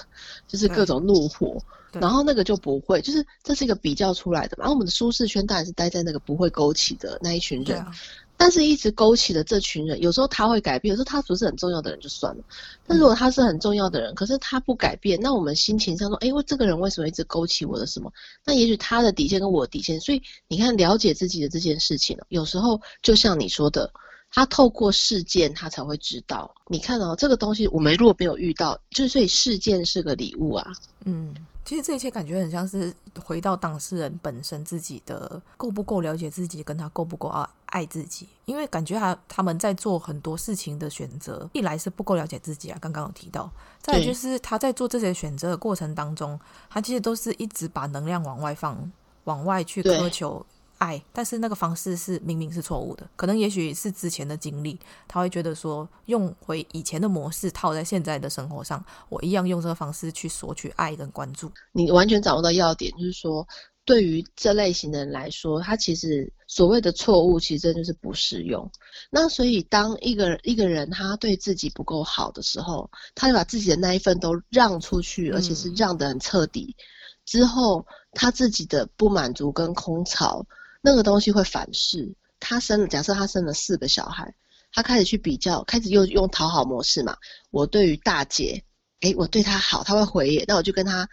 [0.47, 4.61] 就是各种怒火，然后那个就不会，就是这是一个比较出来的嘛。
[4.63, 7.91] 然后我们的舒适圈当然是待在那个不会勾起的那一群人，啊、
[8.37, 12.43] 但是一直勾起的这群人，有时候他会改变，有时候他不是很重要的人就算了。
[12.85, 18.09] 但如果他是很重要的人，嗯、可是他不改变，那我们心情上说，哎，我这个人为什么一直勾起我的什么？
[18.45, 23.91] 那也许他的底线跟我的底线，所以你看，了解自己的这件事情，有时候就像你说的。
[24.37, 26.53] 他透过事件，他才会知道。
[26.67, 30.71] 你看哦，这个东西我们如果没有遇到，就是所以事件是个礼物啊。
[31.05, 31.33] 嗯，
[31.65, 38.29] 其实这一切感觉很像是回到当事人本身自己的够不够了解自己，跟他够不够爱爱自己。
[38.45, 43.49] 因为感觉他他们在做很多事情的选择，一来是不够了解自己啊，刚刚有提到；
[43.81, 48.91] 再来就是他在做这些选择的过程当中，他其实都是一直把能量往外放，
[49.23, 50.45] 往外去苛求。
[50.77, 61.51] 爱，但是那个方式是明明是错误的，可能也许是之前的经历，他会觉得说用回以前的模式套在现在的生活上，我一样用这个方式去索取爱跟关注。
[61.71, 63.47] 你完全掌握到要点，就是说
[63.85, 68.69] 对于这类型的人来说，他其实所谓的错误，其实真的就是不适用。
[69.09, 76.83] 那所以当一个一个人他对自己不够好的时候，他就把自己的那一份都让出去，而且是让得很彻底，嗯、
[77.25, 80.45] 之后他自己的不满足跟空巢。
[80.87, 82.15] 那个东西会反噬。
[82.39, 84.33] 他生了，假设他生了四个小孩，
[84.71, 87.17] 他开始去比较，开始又用讨好模式嘛。
[87.51, 88.63] 我对于大姐，
[89.01, 91.09] 诶，我对她好，她会回，那我就跟她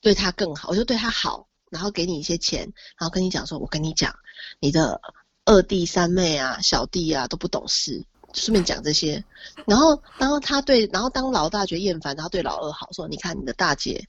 [0.00, 2.60] 对她更好，我就对她好，然后给你一些钱，
[2.98, 4.14] 然后跟你讲说，我跟你讲，
[4.60, 4.98] 你的
[5.44, 9.22] 二弟三妹啊、小弟啊都不懂事，顺便讲这些。
[9.66, 14.02] 然后当他对，然后当老大觉得厌烦，然后对老二好，说你看你的大姐。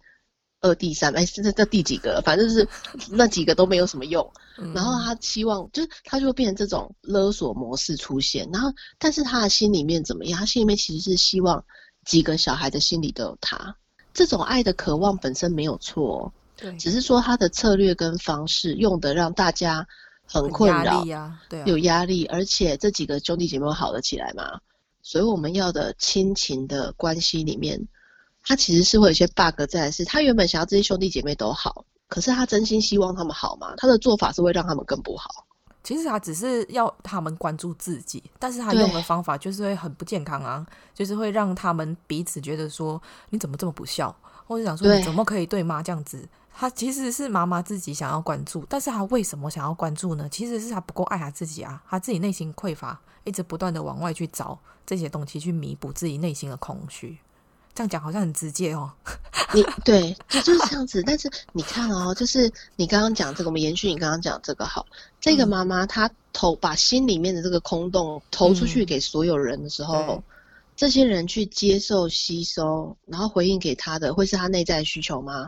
[0.61, 2.21] 二第三，哎，这这这第几个了？
[2.21, 2.67] 反正就是
[3.11, 4.29] 那几个都没有什么用。
[4.73, 8.49] 然后他希望，就是他就会变成这种勒索模式出现。
[8.51, 10.37] 然后，但是他的心里面怎么样？
[10.37, 11.63] 他心里面其实是希望
[12.03, 13.73] 几个小孩的心里都有他。
[14.13, 19.87] 这种爱的渴望本身没有错，对，只是说他的策略跟方式用的让大家
[20.25, 22.25] 很困扰，啊，对啊，有压力。
[22.25, 24.59] 而且这几个兄弟姐妹好了起来嘛，
[25.01, 27.87] 所以我们要的亲情的关系里面。
[28.43, 33.73] 他其实是会有一些 bug 在，是他原本想要这些兄弟姐妹都好，可是他真心希望他们好吗？
[33.77, 35.45] 他的做法是会让他们更不好。
[35.81, 44.13] 其实他只是要他们关注自己，但是他用的方法就是会很不健康啊，就是会让他们彼此觉得说你怎么这么不孝，
[44.45, 46.27] 或者想说你怎么可以对妈这样子？
[46.51, 50.27] 他其实是妈妈自己想要关注，但是他为什么想要关注呢？
[50.29, 57.17] 其实是他不够爱他自己啊，他自己内心匮乏，一直不断的往外去找这些东西去弥补自己内心的空虚。
[57.79, 58.91] 这样讲好像很直接哦，
[59.55, 61.01] 你对，就就是这样子。
[61.01, 64.85] 但是你看哦，就是你刚刚讲这个，我们延续你刚刚讲这个好。
[65.21, 70.23] 这个妈妈她投把心里面的这个空洞投出去给所有人的时候，嗯、
[70.75, 75.47] 这些人去接受、吸收，然后回应给她的，会是她内在的需求吗？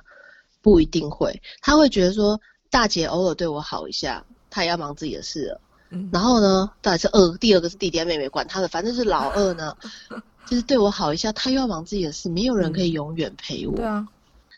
[0.62, 1.42] 不一定会。
[1.62, 2.40] 她会觉得说，
[2.70, 5.62] 大姐偶尔对我好一下，她也要忙自己的事了。
[5.90, 9.76] 嗯、然后呢，到底是二，第二个是弟弟妹妹，管他的，反正是老二呢。
[10.48, 13.74] 就是对我好一下，他又要忙自己的事，没有人可以永远陪我。
[13.74, 14.08] 嗯、对啊，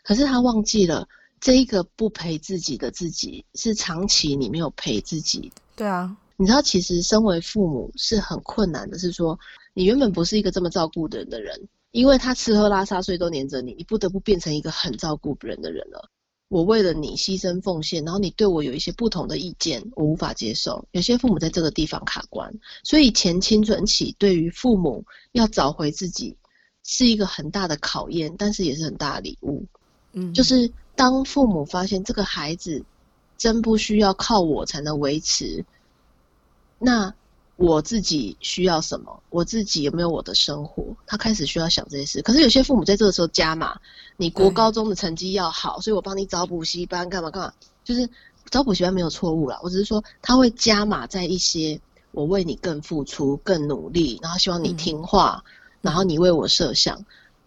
[0.02, 1.08] 可是他忘记了，
[1.40, 5.52] 这一个不陪自己的自己，是长期你没有陪自己。
[5.76, 9.38] 对啊，你知道，其实身为父母是很困难的，是说
[9.72, 16.10] 你原本不是一个这么照顾的人的人，因为他吃喝拉撒睡都黏着你，你不得不变成一个很照顾人的人了。
[16.54, 20.86] 我为了你牺牲奉献，然后你对我有一些不同的意见，我无法接受。
[20.92, 22.48] 有些父母在这个地方卡关，
[22.84, 26.36] 所以前青春期对于父母要找回自己
[26.84, 29.64] 是一个很大的考验，但是也是很大的礼物。
[30.12, 32.84] 嗯，就是当父母发现这个孩子
[33.36, 35.64] 真不需要靠我才能维持，
[36.78, 37.12] 那。
[37.56, 39.22] 我自己需要什么？
[39.30, 40.84] 我自己有没有我的生活？
[41.06, 42.20] 他开始需要想这些事。
[42.20, 43.80] 可是有些父母在这个时候加码，
[44.16, 47.52] 你国高中的成绩要好，所以我帮你找补习班干嘛干嘛？
[47.84, 48.08] 就是
[48.50, 51.80] 找补习班没有错误啦，我只是说他会加码在一些
[52.12, 55.50] 我为你更付出、更努力，然后希望你听话，嗯、
[55.82, 57.04] 然后你为我设想，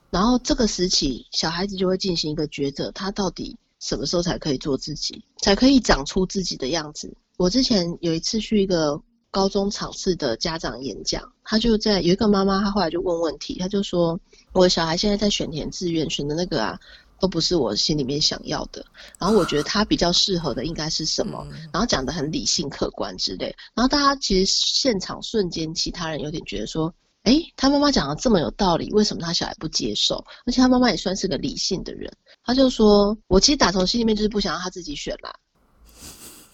[0.09, 7.15] 然后这个时期小孩子就会进行一个抉择：他到底什么时候才可以做自己，才可以长出自己的样子？
[7.37, 9.01] 我之前有一次去一个。
[9.29, 14.19] 高中场次的家长演讲，他就在有一个妈妈，她后来就问问题，她就说
[14.53, 16.79] ：“我的小孩现在在选填志愿，选的那个啊，
[17.19, 18.85] 都不是我心里面想要的。
[19.19, 21.45] 然后我觉得他比较适合的应该是什么？
[21.71, 23.55] 然后讲的很理性客观之类。
[23.75, 30.23] 然后大家其实现场瞬间，其他人有点觉得说：诶，他妈妈讲的这么有道理，为什么他小孩不接受？
[30.45, 32.11] 而且他妈妈也算是个理性的人，
[32.43, 35.35] 他就说：我其实打从心里面就是不想让他自己选啦，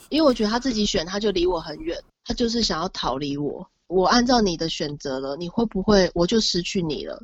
[0.10, 7.22] 因为我觉得他自己选，他就离我很远。”他就是想要逃离我，我按照你的选择了，你会不会我就失去你了？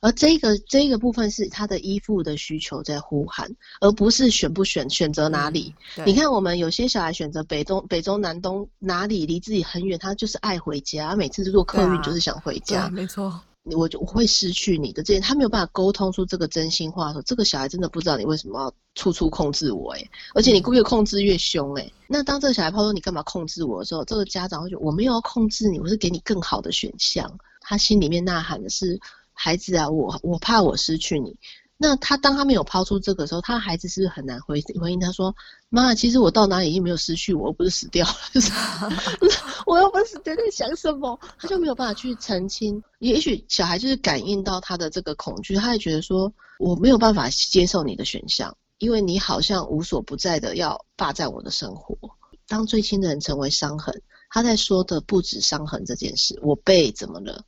[0.00, 5.74] 而这个这个部分是他的依附的需求在呼喊，而不是选不选选择哪里。
[5.96, 13.40] 嗯、你看，我们有些小孩选择北东、北中、南东哪里离自己很远，他就是爱回家，他每次坐客运就是想回家，没错。
[13.76, 27.38] 我就会失去你的这些，他没有办法沟通出这个真心话，说这个小孩真的不知道你为什么要处处控制我，诶，而且你越控制越凶，诶，那当这个小孩抛说你干嘛控制我的时候，这个家长会觉得我没有要控制你，我是给你更好的选项。
[27.60, 28.98] 他心里面呐喊的是
[29.42, 31.34] 孩子啊，我我怕我失去你。
[31.78, 35.00] 那他当他没有抛出这个时候，他孩子是不是很难回回应？
[35.00, 35.34] 他说
[35.70, 38.12] ：“妈妈，其实我到哪里已经没有失去我，我不是死掉了，
[39.64, 42.82] 我又不是死掉，在想什么？”他就没有办法去澄清。
[42.98, 51.96] 也许小孩就是感应到他的这个恐惧，他也觉得说：“我没有办法接受你的选项，因为你好像无所不在的要霸占我的生活。”
[52.46, 57.42] 当最亲的人成为伤痕，他在说的不止伤痕这件事，我被怎么了，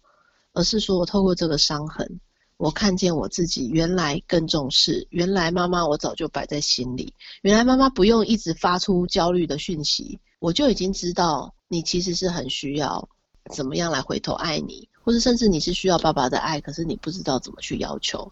[0.52, 2.20] 而是说我透过这个伤痕。
[2.58, 13.08] 我看见我自己原来更重视，原来妈妈我早就摆在心里，原来妈妈不用一直发出焦虑的讯息，我就已经知道你其实是很需要
[13.52, 18.30] 怎么样来回头爱你，或者甚至你是需要爸爸的爱，可是你不知道怎么去要求，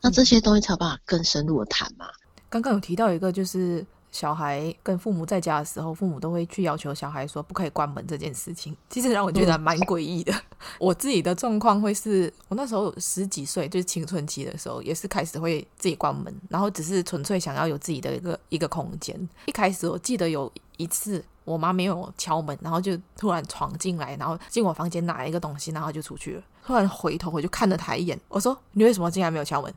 [0.00, 2.06] 那这些东西才有办法更深入的谈嘛。
[2.48, 3.84] 刚刚有提到一个就是。
[4.12, 10.32] 小孩跟父母在家的时候，父母都会去要求小孩说不可以关门这件事情，其实让我觉得蛮诡异的。
[10.78, 19.28] 我自己的状况会是我那时候十几岁，就是青春期的时候，也是开始会自己关门，然后只是纯粹想要有自己的一个一个空间。
[19.46, 26.42] 一开始我记得有一次，我妈没有敲门，然后就突然闯进来，然后进我房间拿一个东西，然后就出去了。
[26.64, 29.72] 突然回头我就看了她一眼，我说：“你为什么进来没有敲门？”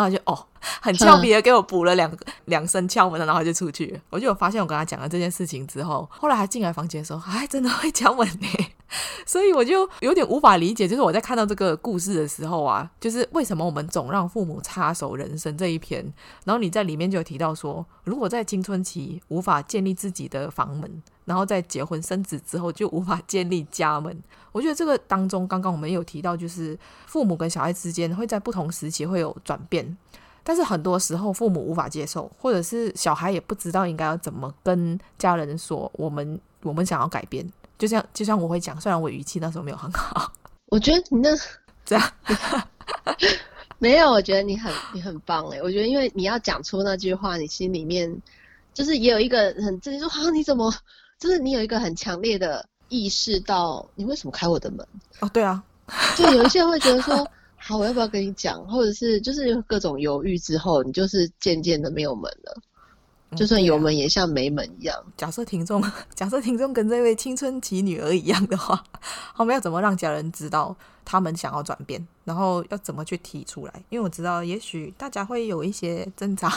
[0.00, 0.46] 然后就哦，
[0.80, 4.00] 很俏皮的给我补了两个两声敲门的，然后就出去了。
[4.10, 8.46] 我就有发现，我跟他讲了这件事情之后，后来他进来房间的时候，还真的会敲门呢。
[9.26, 16.00] 所以我就有点无法理解，就是我在看到这个故事的时候啊，就是为什么我们总让父母插手人生这一篇。
[16.44, 24.18] 然后你在里面就有提到说，如果在青春期无法建立自己的房门，然后在结婚生子之后就无法建立家门。
[24.50, 29.96] 我觉得这个当中，刚刚我们有提到，就是父母跟小孩之间会在不同时期会有转变，
[30.42, 37.46] 但是很多时候父母无法接受，或者是小孩也不知道应该要怎么跟家人说，我们我们想要改变。
[37.78, 40.32] 就像就像我会讲，虽然我语气那时候没有很好，
[40.66, 41.30] 我觉得你那
[41.84, 42.12] 这样
[43.78, 45.62] 没有，我觉得你很你很棒诶。
[45.62, 48.12] 我觉得因为你要讲出那句话，你心里面
[48.74, 50.74] 就是也有一个很自信说，啊，你怎么
[51.18, 54.86] 就是你有一个很强烈的意识到，你为什么开我的门？
[55.20, 55.62] 哦，对啊，
[56.16, 58.64] 就有一些人会觉得说， 好，我要不要跟你讲？
[58.66, 62.56] 或者是就是有各种犹豫之后，你就是渐渐的没有门了。
[63.36, 64.96] 就算有门也像没门一样。
[65.04, 65.82] 嗯啊、假设听众，
[66.14, 68.82] 假设听众跟这位青春期女儿一样的话，
[69.36, 70.74] 我们要怎么让家人知道
[71.04, 73.84] 他们想要转变，然后要怎么去提出来？
[73.90, 76.50] 因为我知道，也许大家会有一些挣扎。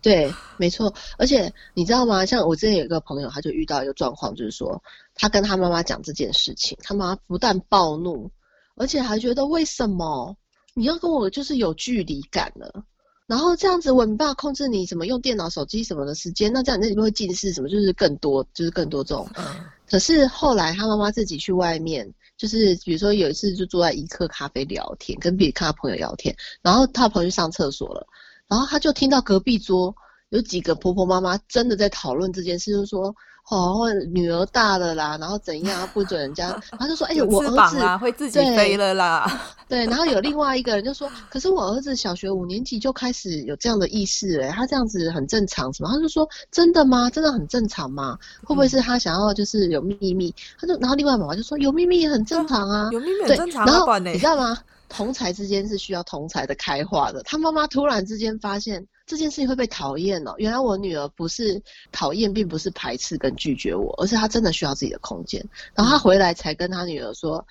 [0.00, 0.94] 对，没错。
[1.16, 2.24] 而且你知道吗？
[2.24, 4.82] 像我之前有一个朋友，他就遇到一个状况，就是说
[5.14, 8.30] 他跟他妈妈讲这件事情，他妈不但暴怒，
[8.76, 10.36] 而且还觉得为什么
[10.74, 12.84] 你要跟我就是有距离感了？
[13.26, 19.28] 然后这样子我没办法控制你什么用电脑、手机什么的时间，那这样你那里面会近视什么，就是更多，就是更多这种。
[19.36, 19.44] 嗯。
[19.90, 28.06] 可是后来他妈妈自己去外面，就是比如说有一次就坐在一客咖啡聊天，跟别他朋友聊天，然后他朋友去上厕所了，
[28.48, 29.94] 然后他就听到隔壁桌
[30.30, 33.14] 有几个婆婆妈妈真的在讨论这件事，就是说。
[33.50, 39.26] 哦，女儿大了啦，然后怎样不准人家， 他就说：“哎、欸，我儿子、啊、会自己飞了啦。
[39.66, 47.08] 对”对，然后有另外一个人就说：“可是我儿子小学五年级就开始有这样的意识，哎，他这样子很正常，什么？”他就说：“真的吗？
[47.08, 48.18] 真的很正常吗？
[48.44, 50.30] 会不会是他想要就是有秘密？”
[50.60, 54.58] 他就，然后另外妈妈就说：“有秘密也很正常啊，有秘密很正常。”然后你知道吗？
[54.88, 57.22] 同才之间是需要同才的开化的。
[57.22, 58.86] 他妈妈突然之间发现。
[59.08, 60.34] 这件事情会被讨厌哦。
[60.36, 65.42] 原来我女儿不是讨厌，并不是排斥跟拒绝我，而是她真的需要自己的空间。
[65.74, 67.42] 然后她回来才跟她女儿说：“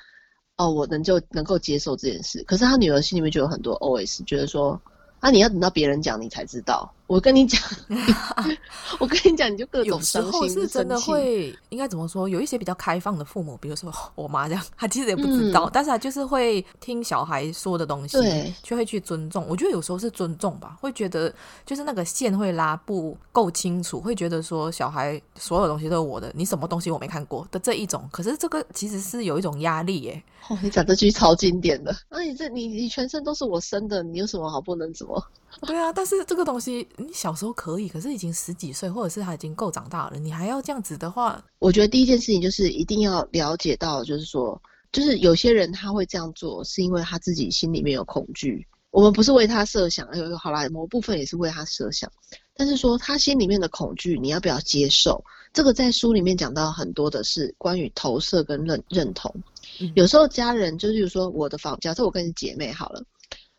[0.57, 4.79] 哦，我能就能够接受这件事。”可是她女儿心里面就有很多 OS，觉得说
[5.19, 7.61] ：“啊，你要等到别人讲你才知道。”我跟你讲，
[8.99, 10.25] 我跟你讲，你就各种伤心。
[10.25, 12.27] 有时候是真的会，应该怎么说？
[12.27, 19.45] 有一些比较开放的父母，比如说我妈这样，她其实也不知道，嗯、但是她就是会听小孩说的东西，对，就会去尊重。
[19.47, 21.33] 我觉得有时候是尊重吧，会觉得
[21.65, 28.07] 就是那个线会拉不够清楚，会觉得说小孩所有东西都是我的，你什么东西我没看过的这一种。
[28.11, 30.21] 可是这个其实是有一种压力耶。
[30.49, 31.95] 哦，你讲这句超经典的。
[32.09, 35.23] 那、啊、你这你你全身都是我生的，你有什么好不能怎么？
[35.65, 48.67] 对啊，但是这个东西你小时候可以，可是已经十几岁，或者是他已经够长大了，你还要这样子的话，我觉得第一件事情就是一定要了解到，就是说，就是有些人他会这样做，是因为他自己心里面有恐惧。
[48.91, 52.09] 我们不是为他设想，有一个好啦，某部分也是为他设想，
[52.55, 55.23] 但是说他心里面的恐惧，你要不要接受？
[55.53, 59.33] 这个在书里面讲到很多的是关于投射跟认认同。
[59.81, 63.03] 嗯、有时候家人就是，说我的房，假设我跟你姐妹好了，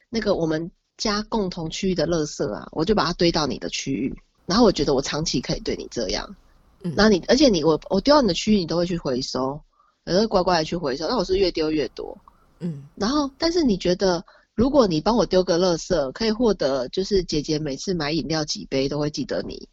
[0.09, 0.70] 那个我们。
[0.99, 6.36] 家共同区域的垃圾啊，我就把它堆到你的区域，然后我觉得我长期可以对你这样，
[6.82, 9.59] 嗯，那你而且你我我丢到你的区域，你都会去回收，
[10.05, 12.18] 也会乖乖的去回收，那我是越丢越多，
[12.59, 14.24] 嗯，然后但是你觉得，
[14.55, 19.68] 如果你帮我丢个垃圾，可以获得就是姐姐每次买饮料几杯都会记得你，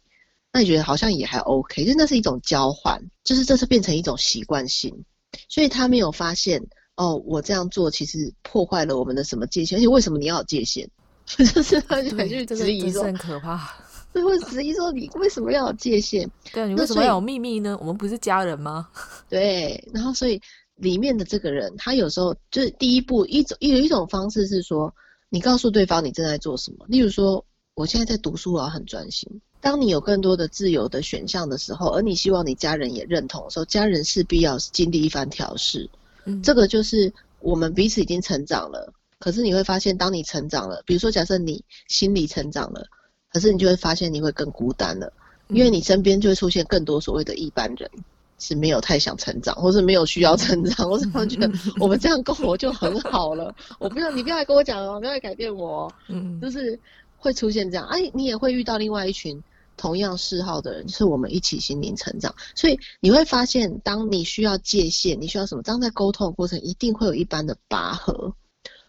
[0.52, 5.04] 那你觉得好像也还 OK，就那是一种交换，就是这是变成一种习惯性，
[5.48, 6.64] 所以他没有发现
[6.94, 10.88] 哦，我这样做其实破坏了我们的什么界限，而且为什么你要有界限？
[11.36, 13.74] 就是他就会去质疑说，很可怕。
[14.12, 16.30] 对，会质疑说你为什么要有界限？
[16.54, 17.76] 对，你为什么要有秘密呢？
[17.80, 18.88] 我们不是家人吗？
[19.28, 20.40] 对，然后所以
[20.76, 24.94] 里面的这个人，他有时候就是第一步一种有一种方式是说，
[25.28, 26.86] 你告诉对方你正在做什么。
[26.88, 29.28] 例如说，我现在在读书，我要很专心。
[29.60, 35.90] 当你有更多的自由的选项的时候，而你希望你家人也认同的时候，家人势必要经历一番调试。
[36.24, 38.92] 嗯，这个就是我们彼此已经成长了。
[39.18, 42.86] 可是你会发现，当你成长了，比如说假设你心理成长了，
[43.32, 45.12] 可是你就会发现你会更孤单了，
[45.48, 47.90] 因为你身边就会出现更多所谓的一般人
[48.38, 51.50] 是没有太想成长，或是没有需要成长，或是他们觉得
[51.80, 56.78] 我们这样够我就很好了，我不要你不要来跟我讲哦，不要来改变我，嗯，就是
[57.16, 59.42] 会出现这样，哎，你也会遇到另外一群
[59.78, 65.62] 同样嗜好的人，就是我们一起心灵成长，所以你会发现，当你需要界限，你需要什么？
[65.62, 68.34] 当在沟通的过程，一定会有一般的拔河。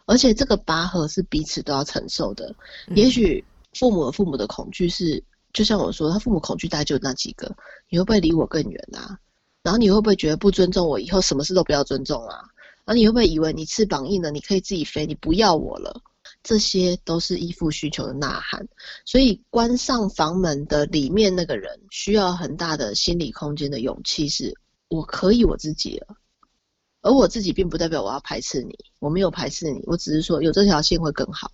[0.08, 2.56] 而且这个拔河是彼此都要承受的。
[2.96, 3.44] 也许
[3.74, 5.22] 父母和父母的恐惧是，
[5.54, 7.56] 就像我说，他父母恐惧大概就那几个。
[7.90, 9.20] 你会不会离我更远啊？
[9.62, 12.38] 然后你会不会觉得不尊重我，以后什么事都不要尊重啊？
[12.86, 16.02] 然后你会不会以为你翅膀硬了，你可以自己飞，你不要我了？
[16.42, 18.66] 这些都是依附需求的呐喊。
[19.04, 26.16] 所以关上房门的里面那个人，需要很大的心理空间的勇气，是我可以我自己了。
[27.08, 31.50] 而我自己并不代表我要排斥你，我没有排斥你，我只是说有这条线会更好，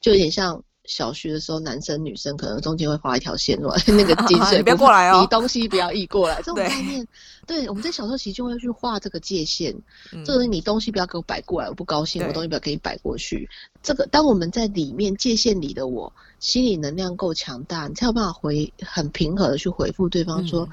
[0.00, 7.06] 就有点像小学的时候，男生女生可能中间会画一条线， 那个金水 不要过来哦，你东西不要溢过来，这种概念，
[7.46, 9.72] 对，对，我们在小时候其实就会去画这个界限，
[10.12, 13.48] 嗯、这个你东西不要给我摆过来，我不高兴，我东西不要给你摆过去。
[13.84, 20.68] 这个当我们在里面界限里的我，心理能量够强大，你才有办法回很平和的去回复对方说，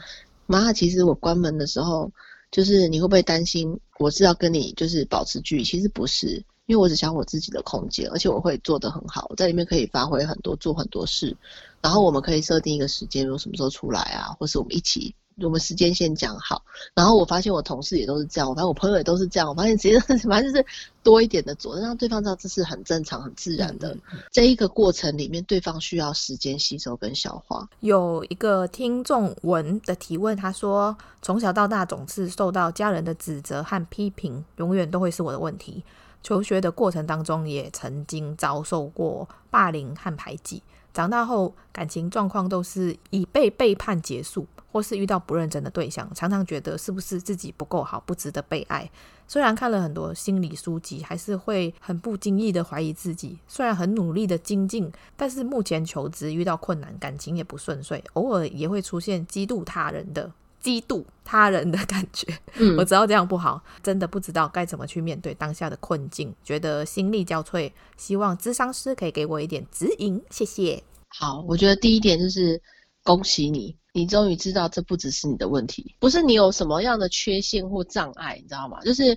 [0.48, 2.12] 妈、嗯，其实我关门的时候。
[2.54, 5.64] 就是你会不会担心我是要跟你就是保持距离？
[5.64, 6.28] 其实不是，
[6.68, 11.36] 因为我只想我自己的空间，而且我会做得很好，我在里面可以发挥很多，做很多事。
[11.82, 15.16] 然后我们可以设定一个时间，说什么时候出来啊，或是我们一起。
[15.42, 16.64] 我们时间先讲好，
[16.94, 20.66] 然后我发现我同事也都是这样，我发现我朋友也都是这样，我发现其实 反正就是
[21.02, 23.96] 多一点的做，让对方知道这是很正常、很自然的。
[24.32, 27.68] 这一个过程里面，对方需要时间吸收跟消化。
[27.80, 35.84] 有一个听众文的提问，他说：从小到大总是受到家人的指责和批评，永远都会是我的问题。
[36.22, 40.64] 求学的过程当中也曾经遭受过霸凌和排挤，
[40.94, 48.90] 长大后感情状况都是以被背叛结束，或是遇到不认真的对象，常常觉得是不是自己不够好，不值得被爱。
[49.28, 53.40] 虽然看了很多心理书籍，还是会很不经意的怀疑自己。
[53.48, 60.32] 虽然很努力的精进，但是目前求职遇到困难，感情也不顺遂，偶尔也会出现嫉妒他人的
[60.64, 62.26] 嫉妒他人的感觉。
[62.56, 67.72] 嗯， 我知道这样不好，真的不知道该怎么去面对当下的困境，觉得心力交瘁。
[67.98, 70.82] 希望咨商师可以给我一点指引，谢谢。
[71.10, 72.60] 好，我觉得第一点就是
[73.04, 73.76] 恭喜你。
[73.96, 78.82] 你终于知道，这不只是你的问题，不是你有什么样的缺陷或障碍，你知道吗？
[78.82, 79.16] 就是，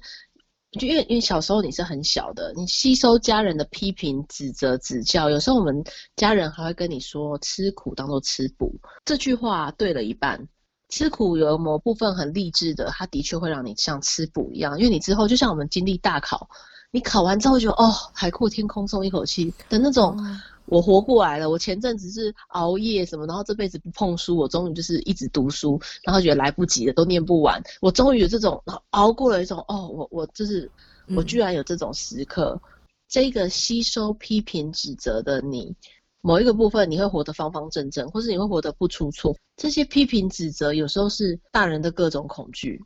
[0.78, 5.82] 就因为因为小时候你是很小的，你吸收家人的批评、指责、指教，有时候我们
[6.14, 10.46] 家人还会跟你说“吃苦当做吃补”，这句话对了一半。
[10.88, 16.48] 吃苦有某部分很励志的，它的确会让你像吃补一样，因为你之后就像我们经历大考，
[16.90, 20.14] 你考完之后就哦，海阔天空，松一口气的那种。
[20.18, 28.60] 嗯我活过来了，我前阵子是熬夜什么，然后这辈子不碰书，我终于就是一直读书，然后觉得来不及了，都念不完，我终于有这种
[28.90, 30.68] 熬过了一种哦，我我就是
[31.14, 32.70] 我居然有这种时刻，嗯、
[33.08, 35.72] 这个吸收批评指责的你，
[36.26, 42.82] 某一个部分你会活得方方正正，或是你会活得不出错，这些批评指责有时候是大人的各种恐惧。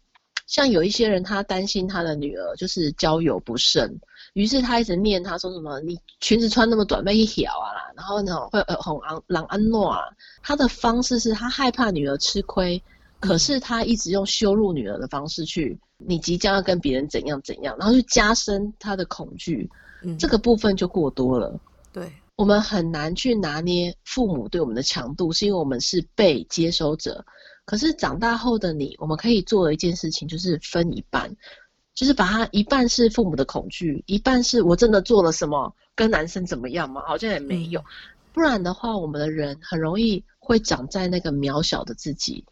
[0.47, 3.99] 像有一些人，他担心他的女儿就是交友不慎，
[4.34, 10.01] 于是他一直念他说什么：“你裙子穿那么短，被一条啊啦。”然后呢，会呃很昂朗安诺啊。
[10.43, 12.82] 他的方式是他害怕女儿吃亏，
[13.20, 19.70] 可是他一直用羞辱女儿的方式去，你即将要跟别人怎样怎样，然后去加深他的恐惧。
[20.03, 21.59] 嗯，这个部分就过多了。
[21.93, 27.22] 对，我们很难去拿捏父母对我们的强度，是因为我们是被接收者。
[27.66, 31.36] 可是长大后的你，我们可以做的一件事情就是分一半，
[31.93, 37.03] 就是把它一半是父母的恐惧，一半是我真的做了什么跟男生怎么样嘛？
[37.07, 37.84] 好像也没有。
[38.32, 42.43] 不然的话，我们的人很容易会长在那个渺小的自己。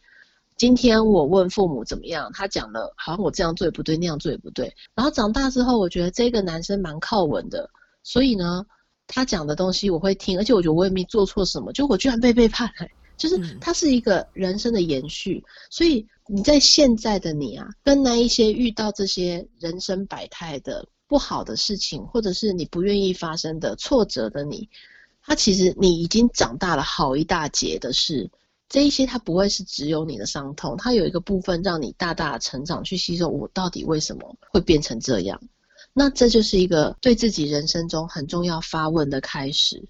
[0.58, 4.70] 今天我问父母怎么样，他讲了，好像我这样做也不对，那样做也不对。
[4.94, 7.70] 然后长大之后，我觉得这个男生蛮靠稳的，
[8.02, 8.66] 所以呢，
[9.08, 12.86] 他讲的东西我会听，而且我觉得我也没做错什么，就我居然被背叛了。
[13.16, 24.68] 就是它是一个人生的延续，所以你在现在的你啊，跟那一些遇到这些人生百态的不好的事情，或者是你不愿意发生的挫折的你，
[25.20, 28.30] 它其实你已经长大了好一大截的事。
[28.68, 35.40] 这一些它不会是只有你的伤痛，它有一个部分让你大大的成长，去吸收我到底为什么会变成这样。
[35.98, 39.88] 那这就是一个对自己人生中很重要发问的开始，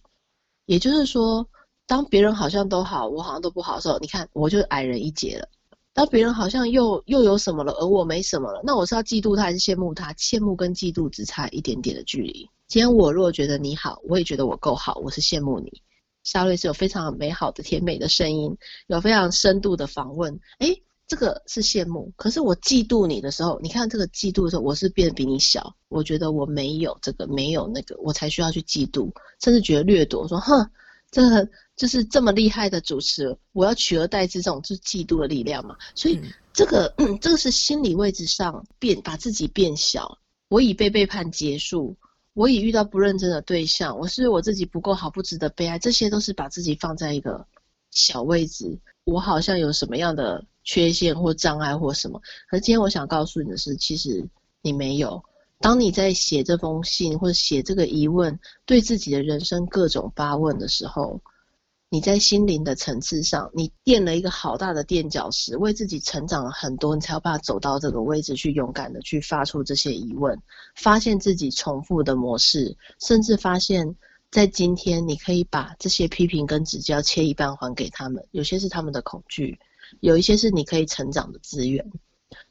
[0.65, 1.47] 也就是说。
[1.87, 5.49] 当别人好像都好，我好像都不好的时候，你看我就矮人一截了。
[5.95, 10.13] 当别人好像又又有什么了，而我没什么了，那我是要嫉妒他还是羡慕他？
[10.13, 12.47] 羡慕跟嫉妒只差一点点的距离。
[12.67, 15.81] 今天我如果觉得你好，我也觉得我够好，我是羡慕你。
[16.25, 18.55] 莎瑞是有非常美好的甜美的声音，
[18.87, 20.39] 有非常深度的访问。
[20.59, 22.13] 诶，这个是羡慕。
[22.15, 25.75] 可是我嫉妒你的时候，你看这个嫉妒的时候，我是变得比你小。
[25.89, 29.11] 我觉得我没有这个，没有那个，我才需要去嫉妒，
[29.43, 30.29] 甚至觉得掠夺。
[30.29, 30.71] 说哼。
[31.11, 35.75] 这个就是这么厉害的主持，我要取而代之，这种就是嫉妒的力量嘛。
[35.95, 36.21] 所以
[36.53, 40.19] 这个、嗯、这个是心理位置上变，把自己变小。
[40.51, 41.97] 我已被背叛结束，
[42.35, 47.47] 我已遇到不认真的对象，我是我自己不够好，不值得被爱，这些都是把自己放在一个
[47.91, 48.79] 小位置。
[49.05, 52.21] 我好像有什么样的缺陷或障碍或什么。
[52.47, 54.29] 可是今天我想告诉你的是，其实
[54.61, 55.25] 你没有。
[55.61, 61.23] 当你在写这封信或者写这个疑问，对自己的人生各种发问的时候，
[61.89, 70.39] 你在心灵的层次上，你垫了一个好大的垫脚石，为自己成长了很多，你才有办法走到这个位置，去勇敢的去发出这些疑问，
[70.77, 73.97] 发现自己重复的模式，甚至发现，
[74.31, 79.59] 在今天你可以把这些批评跟指教切一半还给他们，有些是他们的恐惧，
[80.01, 81.91] 有一些是你可以成长的资源。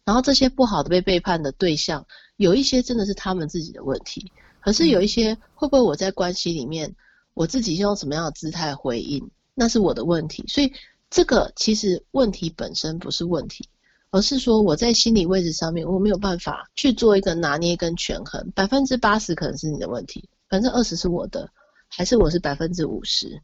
[0.04, 2.06] 然后这些不好的被背叛的对象，
[2.38, 4.32] 有一些真的是他们自己的问题，
[4.62, 6.96] 可是有一些会不会我在关系里面，
[7.34, 10.44] 我自己用什么样的姿态回应，那是我的问题。
[10.48, 10.72] 所以
[11.10, 13.70] 这个其实问题本身不是问题，
[14.10, 21.50] 而是说我在心理位置上面我没有办法去做一个拿捏跟权衡，百分之八十可能是你的问题，百分之二十是我的，
[21.88, 23.42] 还是我是百分之五十？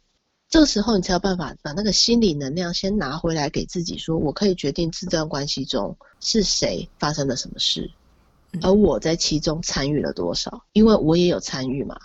[0.53, 7.89] 这个时候，你才有办法把那个心理能量先拿回来，给自己说：“我可以决定这段关系中是谁发生了什么事，
[8.61, 11.97] 而我在其中参与了多少，因为我也有参与嘛，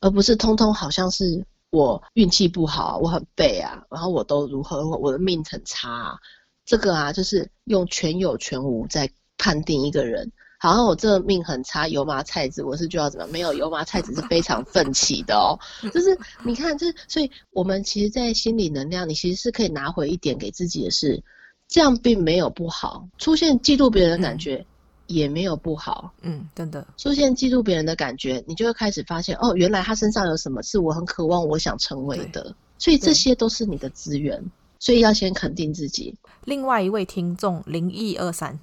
[0.00, 6.18] 而不是通通好像是我运气不好，我很背啊，然后我都如何，我的命很差啊。
[6.64, 10.32] 这个啊，就是用全有全无在判定一个人，
[10.62, 13.32] 好像我这命很差，油麻菜籽我是就要怎么样？
[13.32, 15.58] 没有油麻菜籽是非常奋起的哦。
[15.92, 21.20] 就是你看，就是所以我们其实，在心理能量，你其实是可以拿回一点给自己的是，
[21.66, 23.04] 这样并没有不好。
[23.18, 24.64] 出现嫉妒别人的感觉
[25.08, 26.12] 也没有不好。
[26.20, 32.54] 嗯，真的，出现嫉妒别人的感觉，你就会开始发现哦，原来他身上有什么是我很渴望、我想成为的。
[32.78, 34.40] 所以这些都是你的资源，
[34.78, 36.14] 所以要先肯定自己。
[36.44, 38.58] 另外一位听众零一二三，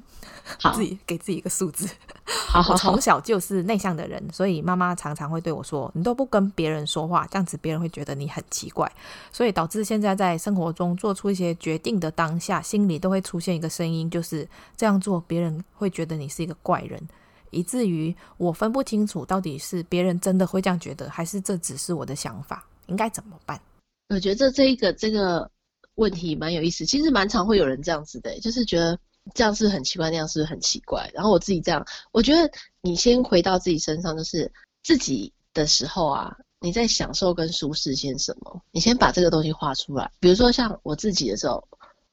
[0.58, 1.88] 好，自己给自己一个数字。
[2.26, 8.91] 好，好，好，我从小就是内向的人，所以妈妈常常会对我说：“你都不跟别人说话，这样子别人会觉得你很奇怪。”
[9.32, 17.02] 所以导致现在在生活中做出一些决定的当下，心里都会出现一个声音，就是这样做别人会觉得你是一个怪人，
[17.52, 23.60] 以至于我分不清楚到底是别人真的会这样觉得，还是这只是我的想法，应该怎么办？
[24.10, 25.50] 我觉得这一个这个
[25.95, 28.97] 问题蛮有意思，其实蛮常会有人这样子的，就是觉得
[29.34, 31.09] 这样是很奇怪，那样是很奇怪。
[31.13, 32.51] 然后我自己这样，我觉得
[32.82, 34.51] 你先回到自己身上，就是
[34.84, 38.61] 自己的时候啊，你在享受跟舒适些什么？
[38.71, 40.11] 你先把这个东西画出来。
[40.19, 41.67] 比如说像我自己的时候，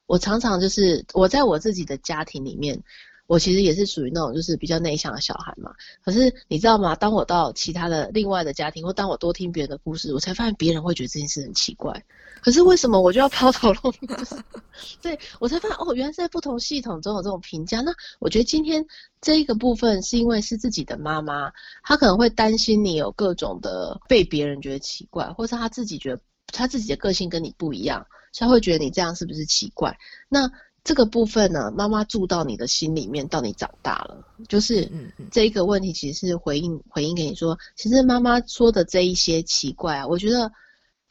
[0.05, 2.81] 我常常就是我在我自己的家庭里面。
[3.27, 5.73] 我其实也是属于那种就是比较内向的小孩嘛，
[6.03, 6.95] 可是你知道吗？
[6.95, 12.05] 当我到其他的另外的家庭，或当我多听别人的故事，我才发现别人会觉得这件事很奇怪。
[12.41, 14.15] 可是为什么我就要抛头露面？
[14.17, 14.35] 就是
[15.01, 17.81] 对，我才发现哦，原来在不同系统中有这种评价。
[17.81, 18.85] 那我觉得今天
[19.19, 21.51] 这一个部分是因为是自己的妈妈，
[21.83, 29.97] 她可能会担心你有各种的被别人觉得奇怪，或是她自己觉得她自己的个性跟你不一样，所以她会觉得你这样是不是奇怪？
[30.29, 30.49] 那。
[30.87, 34.89] 这个部分呢，妈妈住到你的心里面，到你长大了，就是
[35.29, 40.49] 这一个问题，其实是回应回应给你说，其实妈妈说的这一些奇怪啊，我觉得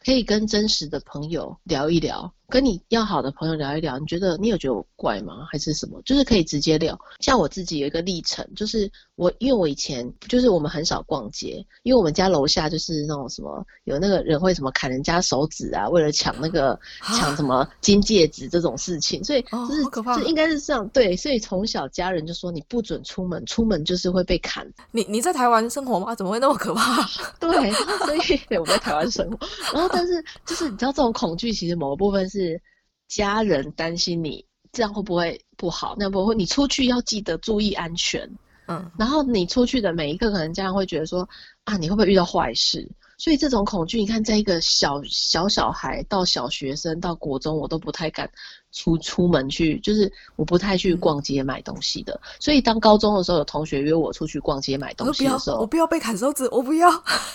[0.03, 2.33] 可以跟真实的朋友聊一聊。
[2.49, 5.47] 跟你要好的朋友聊一聊，你觉得你有觉得我怪吗？
[5.51, 6.01] 还是什么？
[6.05, 6.97] 就是可以直接聊。
[7.21, 16.79] 像我自己有一个历程，就是我因为我以前就是我们很少逛街，因为我们家楼下就是那种什么有那个人会什么砍人家手指啊，为了抢那个
[17.15, 19.83] 抢什么金戒指这种事情，所以就是
[20.21, 21.17] 就应该是这样对。
[21.17, 24.65] 所以从小家人就说你不准出门，出门就是会被砍。
[24.93, 26.15] 你你在台湾生活吗？
[26.15, 27.05] 怎么会那么可怕？
[27.41, 29.39] 对，所以 我在台湾生活，
[29.75, 32.36] 然后但是就是你知道这种恐惧其实某个部分是。
[32.37, 32.61] 是
[33.09, 35.97] 家人担心你这样会不会不好？
[35.99, 38.31] 那不会，你出去要记得注意安全。
[38.69, 41.27] 嗯，然后你出去的每一个，可能家人会觉得说
[41.65, 42.87] 啊，你会不会遇到坏事？
[43.17, 48.31] 所以这种恐惧，你看，在一个小小小孩到小学生到国中，我都不太敢
[48.77, 52.21] 出出门去，就是我不太去逛街买东西的。
[52.39, 56.91] 所以当高中的时候，有同学约我出去逛街买东西的时候，我不要，我不要被砍手指，我不要。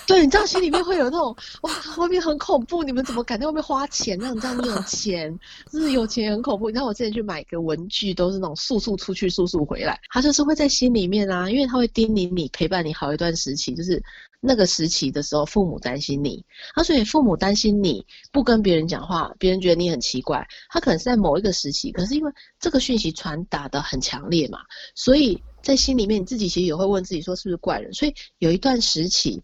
[0.06, 4.16] 对，你知道心里面会有那种哇，外面很恐怖，你们怎么敢在外面花钱？
[4.20, 5.36] 让你知道你有钱，
[5.72, 6.70] 就是有钱很恐怖。
[6.70, 10.00] 你知道我之前去买个文具，都是那种速速出去，速速回来。
[10.12, 14.02] 他就是会在心里面啊，因为他会叮咛你，陪伴你好一段时期，就是。
[14.44, 20.46] 那个时期的时候，父母担心你，他所以父母担心你不跟别人讲话，别人觉得你很奇怪。
[20.70, 24.60] 他可能是在某一个时期，可是因为这个讯息传达的很强烈嘛，
[24.96, 27.94] 所以在心里面你自己其实也会问自己说是不是怪人。
[27.94, 29.40] 所以有一段时期，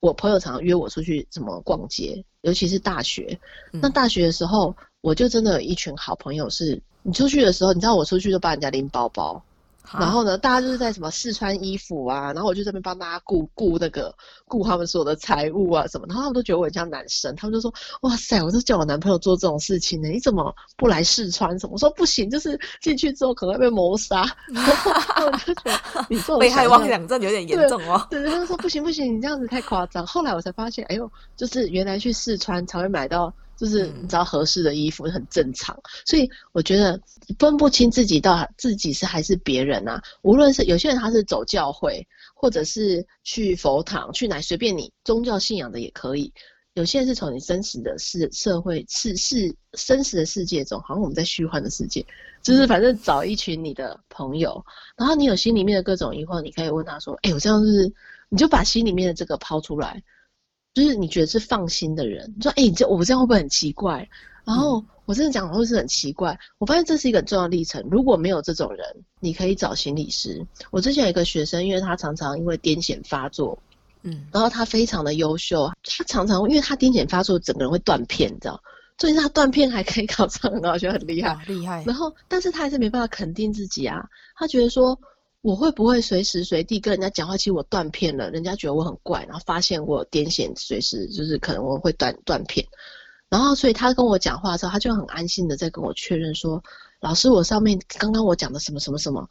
[0.00, 3.40] 我朋友常常约我出去怎么逛街，尤其是大学。
[3.72, 9.42] 那大学的时候，我就真的有一群好朋友是，是你出去的时候，你知道我出去就帮人家拎包包。
[9.90, 14.14] 然后呢，大家就是在什么试穿衣服啊，然后我就在那边帮大家顾顾那个
[14.46, 17.72] 顾他们所有的财务啊什么，然后他们都觉得我很像男生，他们就说
[18.02, 21.72] 哇塞，我都叫我男朋友做这种事情呢，你怎么不来试穿什么？
[21.74, 24.24] 我说不行，就是进去之后可能会被谋杀。
[24.54, 28.06] 然后我就觉得 你做被害妄想症有点严重哦。
[28.08, 30.06] 对，他就说不行不行，你这样子太夸张。
[30.06, 33.32] 后来我才发现，哎呦，就是原来去试穿才会买到。
[33.62, 37.00] 就是你知道合适的衣服很正常，所以我觉得
[37.38, 40.02] 分不清自己到自己是还是别人啊。
[40.22, 42.04] 无论是有些人他是走教会，
[42.34, 46.32] 或者是去佛堂，去哪随便你宗教信仰的也可以。
[46.74, 52.04] 有些人是从你真实的世社会世世真实的世界中，好像我们在虚幻的世界，
[52.42, 54.60] 就是反正找一群你的朋友，
[54.96, 57.92] 然后你有心里面的各种疑惑，你可以问他说：“哎，我这样是？”
[58.28, 60.02] 你就把心里面的这个抛出来。
[60.74, 64.08] 就是你觉得是放心的人，你说哎、欸，这我这样会不会很奇怪？
[64.44, 66.38] 然后我真的讲会是很奇怪。
[66.58, 67.86] 我发现这是一个很重要的历程。
[67.90, 68.86] 如果没有这种人，
[69.20, 70.44] 你可以找心理师。
[70.70, 73.58] 我之前有一个学生，因为他常常因为癫痫发作，
[74.02, 78.60] 嗯，然后他非常的优秀，他常常因为他癫痫发作，整个人会断片，你知道？
[78.98, 81.84] 所以他断片还可以 考上很好，觉得很厉害，厉害。
[81.84, 84.98] 然后，但是他还是没办法肯定自己啊，他觉得说。
[85.42, 87.36] 我会不会随时随地跟人家讲话？
[87.36, 92.66] 其实我断片了，人家觉得我很怪，然后发现我癫痫，随时就是可能我会断断片。
[93.28, 96.62] 然后，所以他跟我讲话的时候，他就很安心的在跟我确认说
[97.00, 99.26] ：“老师，我上面刚刚我讲的什么什么什么，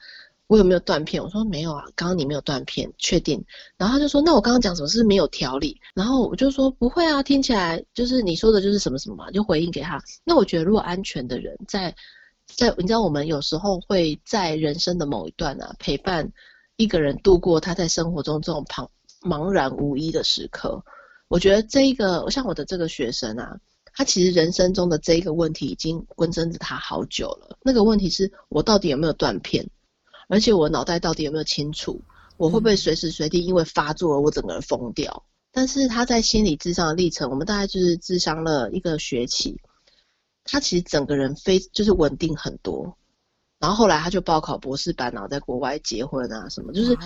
[0.47, 1.23] 我有没有断片？
[1.23, 3.41] 我说没有啊，刚刚你没有断片，确定。
[3.77, 5.79] 然后他就说，那我刚刚讲什么是没有条理？
[5.93, 10.03] 然后我就说不会啊，听起来就是你说的就是什么什么嘛，就回应给他。
[10.25, 11.95] 那我觉得如果安全的人在
[12.55, 16.31] 在，你知道我们有时候会在人生的某一段啊，陪伴
[16.75, 18.87] 一个人度过他在生活中这种茫
[19.21, 20.83] 茫然无依的时刻。
[21.27, 23.57] 我觉得这一个像我的这个学生啊。
[23.93, 27.57] 他其实人生中的这一个问题已经跟踪着他好久了。
[27.61, 29.69] 那个问题是我到底有没有断片，
[30.29, 32.01] 而且我脑袋到底有没有清楚？
[32.37, 35.25] 我会不会随时随地因为发作而我整个人疯掉？
[35.51, 39.59] 但是他在心理智商的历程，我们大概就是智商了一个学期，
[40.43, 42.97] 他其实整个人非就是稳定很多。
[43.59, 46.97] 然后后来他就报考博士班，然后在国外结婚啊什么，就是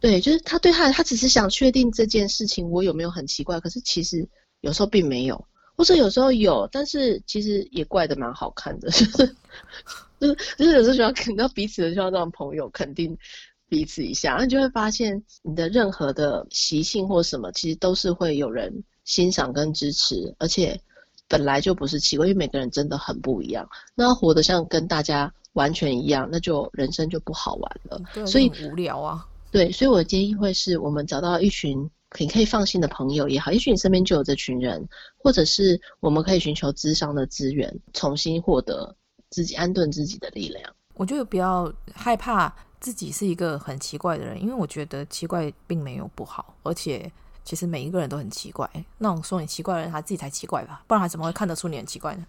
[0.00, 4.26] 对，就是他对他他只是想确定这件事情我有没有很奇怪，可是其实
[4.60, 5.44] 有时候并没有。
[5.76, 9.36] 或者有时候有，但是其实也怪的蛮好看的， 就是
[10.18, 13.16] 就是就是有时候需要肯定彼此的，需要让朋友肯定
[13.66, 20.78] 彼此一下，那你就会发现你的任何的习性或什么，其实都是会有人欣赏跟支持，而且
[21.30, 23.66] 本来就不是奇怪，因为每个人真的很不一样。
[23.94, 27.98] 那活得像跟大家完全一样，那就人生就不好玩了。
[28.12, 29.26] 对，所以无聊啊。
[29.50, 31.90] 对，所以我的建议会是我们找到一群。
[32.18, 34.84] 你可以放心的朋友也好，也许你身边就有这群人，
[35.16, 38.92] 或者是我们可以寻求智商的资源，重新获得
[39.28, 40.74] 自己安顿自己的力量。
[40.94, 47.08] 我觉得不要害怕自己是一个很奇怪的人，因为我觉得奇怪并没有不好，而且
[47.50, 48.70] 其实每一个人都很奇怪。
[48.98, 50.84] 那种说你奇怪的人，他自己才奇怪吧？
[50.86, 52.24] 不然他怎么会看得出你很奇怪呢？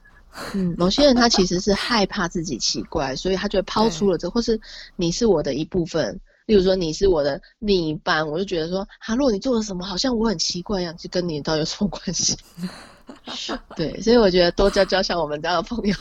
[0.55, 4.59] 嗯，某些人他其实是害怕自己奇怪， 所以他就抛出了这，或是
[4.95, 6.19] 你是我的一部分。
[6.47, 12.35] 例如说你是我的另一半，我就觉得说，哈，如果你做了什么，好像我很奇怪一样，就跟你到底有什么关系？
[13.77, 15.95] 对，所以我觉得多交交像我们这样的朋友。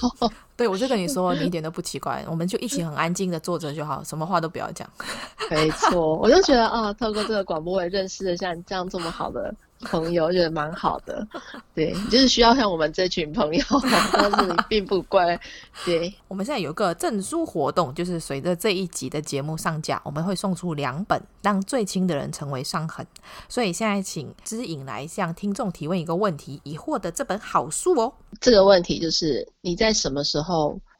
[0.61, 4.87] 对，我就跟你说，你一点都不奇怪，我们就一起很安静的坐着就好，什么话都不要讲。
[5.51, 9.55] 没错，我就觉得啊，透过这个广播，我也认识了像你这样这么好的。
[9.85, 11.27] 朋友觉得蛮好的，
[11.75, 13.65] 对，就是需要像我们这群朋友，
[14.13, 15.41] 但是你并不乖。
[15.87, 23.07] 对，我们现在有个证书活动，就是随着这一集的节目上架，我们会送出两本《让最亲的人成为伤痕》。
[23.49, 28.13] 所以现在请知影来向听众提问一个问题，以获得这本好书哦。
[28.39, 30.50] 这个问题就是你在什么时候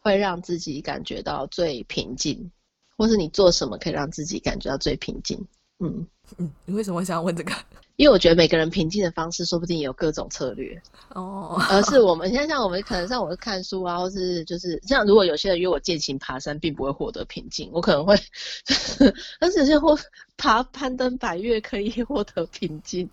[0.01, 2.51] 会让自己感觉到最平静，
[2.97, 5.47] 或是你做什么可以让自己感觉到最平静？
[5.83, 7.53] 嗯嗯，你为什么会想要问这个？
[7.97, 10.81] 因为我觉得每个人平静的方式，说不定也有各种策略
[11.11, 11.63] 哦。
[11.69, 18.19] 而是 我们现在像我们可能像我是看书啊，或是就是像如果有些人约我践行爬山，并不会获得平静，我可能会，
[19.39, 19.95] 但是有些或
[20.39, 23.07] 爬攀登百越可以获得平静。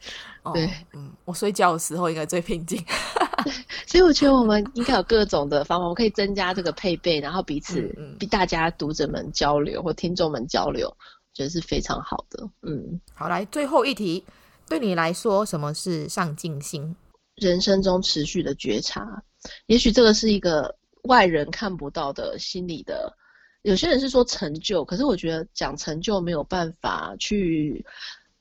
[0.54, 2.82] 对、哦，嗯，我睡觉的时候应该最平静。
[3.88, 10.96] 所以我觉得我们应该有各种的方法，我们可以增加这个配备，然后彼此比大家读者们交流或听众们交流，
[11.34, 12.50] 觉得是非常好的。
[12.64, 14.24] 嗯，好，来最后一题。
[14.68, 16.96] 对你来说，什么是上进心？
[17.36, 19.24] 人生中持续的觉察，
[19.68, 23.16] 也许这个是一个外人看不到的心理的。
[23.62, 27.86] 有些人是说成就，可是我觉得讲成就没有办法去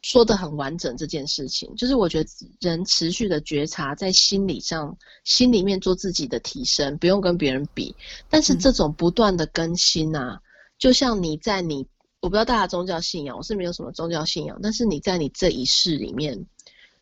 [0.08, 0.96] 说的很完整。
[0.96, 2.30] 这件事情，就是我觉得
[2.60, 7.92] 人持续的觉察，在心理上、心里面做自己的提升，不用跟别人比。
[8.30, 10.42] 但是这种不断的更新啊，嗯、
[10.78, 11.88] 就像你在你。
[12.20, 14.58] 我不知道大家宗教信仰，我是没有什么宗教信仰。
[14.60, 16.46] 但是你在你这一世里面，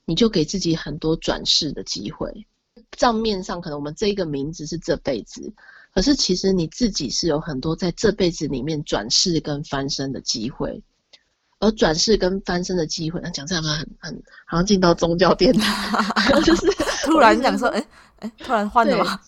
[0.05, 2.47] 你就给自己很多转世的机会。
[2.91, 5.53] 账面上可能我们这一个名字是这辈子，
[5.95, 10.83] 可是其实你自己是有很多在这辈子里面转世跟翻身的机会。
[11.65, 16.05] 而转世跟翻身的机会，那讲这样很很好像进到宗教殿堂，
[16.45, 16.67] 就是
[17.07, 17.79] 突然讲说，哎
[18.19, 19.19] 哎、欸欸，突然换了吗？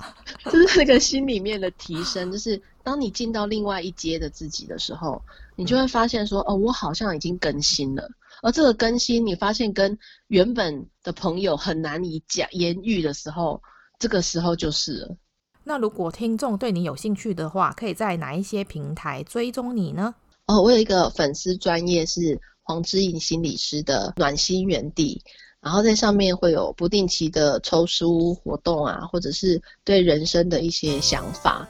[0.45, 5.21] 就是那个心里面的提升，就是当你进到另外一阶的自己的时候。
[5.59, 8.07] 你就会发现说，哦，我好像已经更新了，
[8.43, 13.63] 而这个更新，你发现跟原本的朋友很难以讲言喻的时候，
[13.99, 15.17] 这个时候就是了。
[15.65, 20.15] 那如果听众对你有兴趣的话，可以在哪一些平台追踪你呢？
[20.47, 25.21] 哦，我有一个粉丝专业是黄之颖心理师的暖心园地，
[25.61, 31.67] 然后在上面会有不定期的抽书活动啊，或者是对人生的一些想法。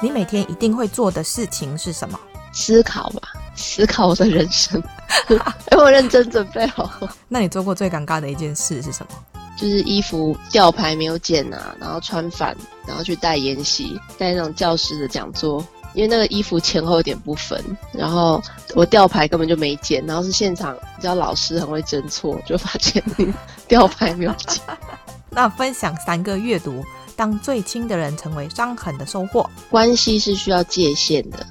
[0.00, 2.18] 你每天一定会做的事情是什么？
[2.54, 4.82] 思考吧，思考我的人生。
[5.66, 6.90] 哎，我认真准备好。
[7.28, 9.12] 那你做过最尴尬的一件事是什么？
[9.58, 15.62] 就是衣服吊牌没有剪啊，然后穿反，然后去带研习，带那种教师的讲座，
[15.96, 17.58] 因为那个衣服前后有点不分，
[17.90, 18.40] 然后
[18.74, 23.02] 我吊牌根本就没剪，然后是现场，你知道老师很会侦错，就发现
[23.66, 24.62] 吊牌没有剪。
[25.30, 26.84] 那分享三个阅读。
[27.16, 31.46] 当最亲的人成为伤痕的收获，关系是需要界限的。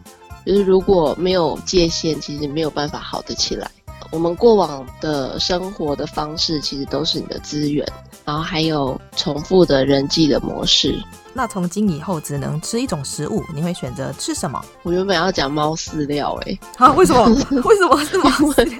[0.46, 3.68] 就是如果没有界限，其实没有办法好得起来。
[4.12, 7.84] 我们过往的生活的方式，其实都是你的资源，
[8.24, 11.04] 然后还有重复的人际的模式。
[11.38, 14.64] 那从今以后只能吃一种食物，你会选择吃什么？
[14.84, 17.26] 我原本要讲猫饲料，哎，啊，为什么？
[17.66, 18.80] 为什么是猫饲料？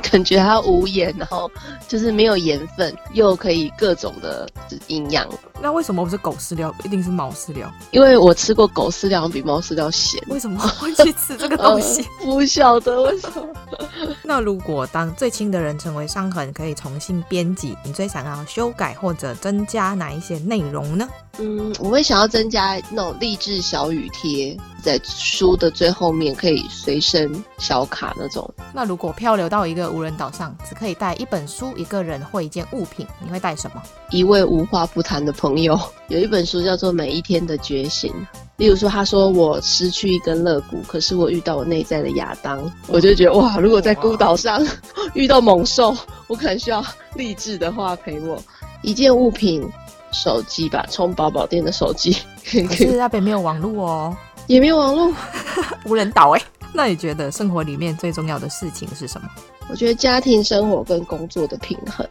[0.10, 1.50] 感觉它无盐，然后
[1.86, 4.48] 就是没有盐分，又可以各种的
[4.86, 5.28] 营养。
[5.62, 7.70] 那为什么不是狗饲料，一定是猫饲料？
[7.90, 10.22] 因为我吃过狗饲料，比猫饲料咸。
[10.28, 12.02] 为什么 会去吃这个东西？
[12.20, 13.46] 呃、不晓得为什么。
[14.24, 21.08] 那如果当最亲的人成为伤痕，可以重新编辑，你最想要修改或者增加哪一些内容呢？
[21.38, 28.48] 嗯，我会想要增加那种励志小语贴，在书的最后面可以随身小卡那种。
[28.72, 33.82] 那如果漂流到一个无人岛上，只可以带一本书、一个人或一件物品，你会带什么？
[34.10, 35.78] 一位无话不谈的朋友。
[36.08, 38.12] 有一本书叫做《每一天的觉醒》，
[38.56, 44.60] 例如说，他说我失去一根肋骨，可是我遇到我内在的亚当，我就觉得哇，如果在孤岛上
[45.14, 48.42] 遇到猛兽，我可能需要励志的话陪我。
[48.82, 49.70] 一件物品。
[50.12, 52.16] 手机吧，充宝宝店的手机。
[52.42, 54.16] 可是那边没有网络哦，
[54.50, 55.14] 也没有网络，
[55.86, 56.42] 无人岛哎。
[56.72, 59.28] 那你觉得生活里面最重要的事情是什么？
[59.70, 62.04] 我觉得家庭生活跟工作的平衡。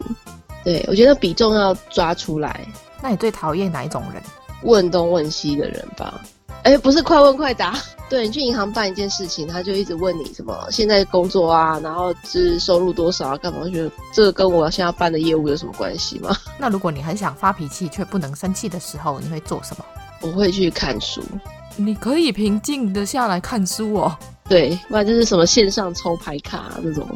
[0.64, 2.66] 对，我觉得比重要抓出来。
[3.02, 4.22] 那你最讨厌哪一种人？
[4.62, 6.18] 问东问西的人吧。
[6.62, 7.76] 哎，不是快问快答。
[8.08, 13.58] 对，你去银行办一件事情，他就一直问你什么现在工作啊，然后是收入多少啊，干嘛？
[13.62, 16.34] 我觉得这个跟我现在要办的业务有什么关系吗？
[16.56, 19.84] 那如果你很想发脾气却不能生气的时候，你会做什么？
[20.22, 21.22] 我会去看书。
[21.80, 24.16] 你可以平静的下来看书哦。
[24.48, 27.06] 对，不然就是什么线上抽牌卡那种。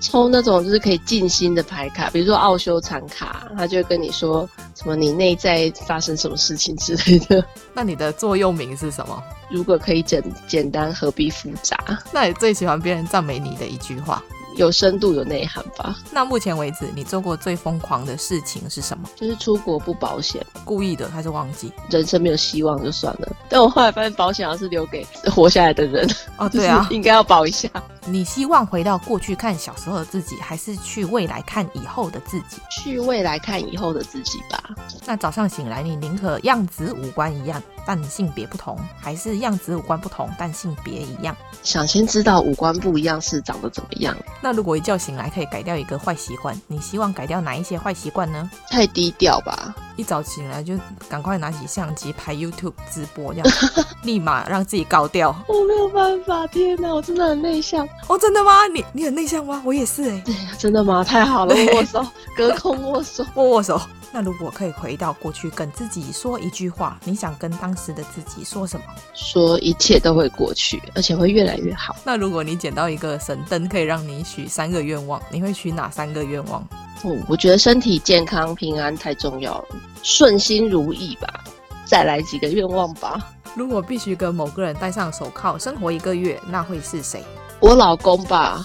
[0.00, 7.44] 抽那种就是可以静心的牌卡，比如说奥修禅卡，他就会跟你说什么你内在发生什么事情之类的。
[7.74, 9.22] 那你的座右铭是什么？
[9.50, 11.76] 如果可以简简单，何必复杂？
[12.12, 14.22] 那你最喜欢别人赞美你的一句话？
[14.56, 15.96] 有深度、有内涵吧。
[16.10, 19.08] 那目前为止，你做过最疯狂的事情是什么？
[19.14, 21.72] 就是出国不保险，故意的还是忘记？
[21.90, 23.36] 人生没有希望就算了。
[23.48, 26.08] 但我后来发现，保险还是留给活下来的人。
[26.38, 27.68] 哦，对啊， 应该要保一下。
[28.10, 32.56] 你希望回到过去看小时候的自己，还是去未来看以后的自己？
[32.70, 34.62] 去未来看以后的自己吧。
[35.04, 41.36] 那早上醒来，你宁可样子五官一样，但性别不同，还是样子五官不同，但性别一样？
[41.62, 44.16] 想先知道五官不一样是长得怎么样。
[44.40, 48.50] 那如果一觉醒来可以改掉一个坏习惯，你希望改掉哪一些坏习惯呢？
[48.70, 49.74] 太低调吧。
[49.96, 50.78] 一早醒来就
[51.08, 53.48] 赶快拿起相机拍 YouTube 直播，这样
[54.04, 55.34] 立马让自己高调。
[55.48, 57.86] 我没有办法，天哪，我真的很内向。
[58.06, 58.66] 哦，真的吗？
[58.68, 59.60] 你你很内向吗？
[59.64, 60.22] 我也是哎。
[60.24, 61.02] 对呀，真的吗？
[61.04, 63.80] 太好了，握手，隔空握手， 握握手。
[64.10, 68.84] 那如果可以回到过去，跟自己说一句话，你想跟当时的自己说什么？
[69.12, 71.94] 说一切都会过去，而且会越来越好。
[72.04, 76.66] 那如果你捡到一个神灯，可以让你许三个愿望，你会许哪三个愿望？
[77.02, 79.64] 哦，我觉得身体健康、平安太重要了，
[80.02, 81.44] 顺心如意吧。
[81.84, 83.18] 再来几个愿望吧。
[83.54, 87.22] 如果必须跟某个人戴上手铐生活一个月，那会是谁？
[87.60, 88.64] 我老公吧。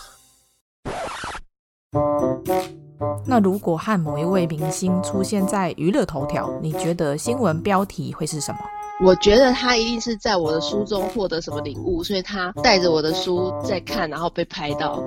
[3.26, 8.60] 那如果和某一位明星出现在娱乐头条，你觉得新闻标题会是什么？
[9.04, 15.04] 我觉得他一定是在我的书中获得什么领悟，所以他带着我的书在看，然后被拍到，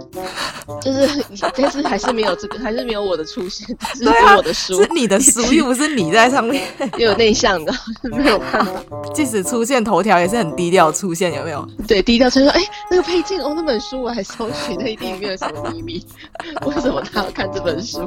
[0.83, 1.25] 就是
[1.57, 4.05] 但是还是没有这个，还是没有我的出现，是
[4.37, 6.63] 我的书，是你的书，又不是你在上面，
[6.99, 7.73] 又有内向的，
[8.03, 8.73] 没有办法。
[9.15, 11.67] 即使出现头条，也是很低调出现，有没有？
[11.89, 16.05] 对，低调出现说，哎、欸，那个配件哦，那本书我还搜寻，那一定里面有什么秘密？
[16.67, 18.07] 为什么他要看这本书？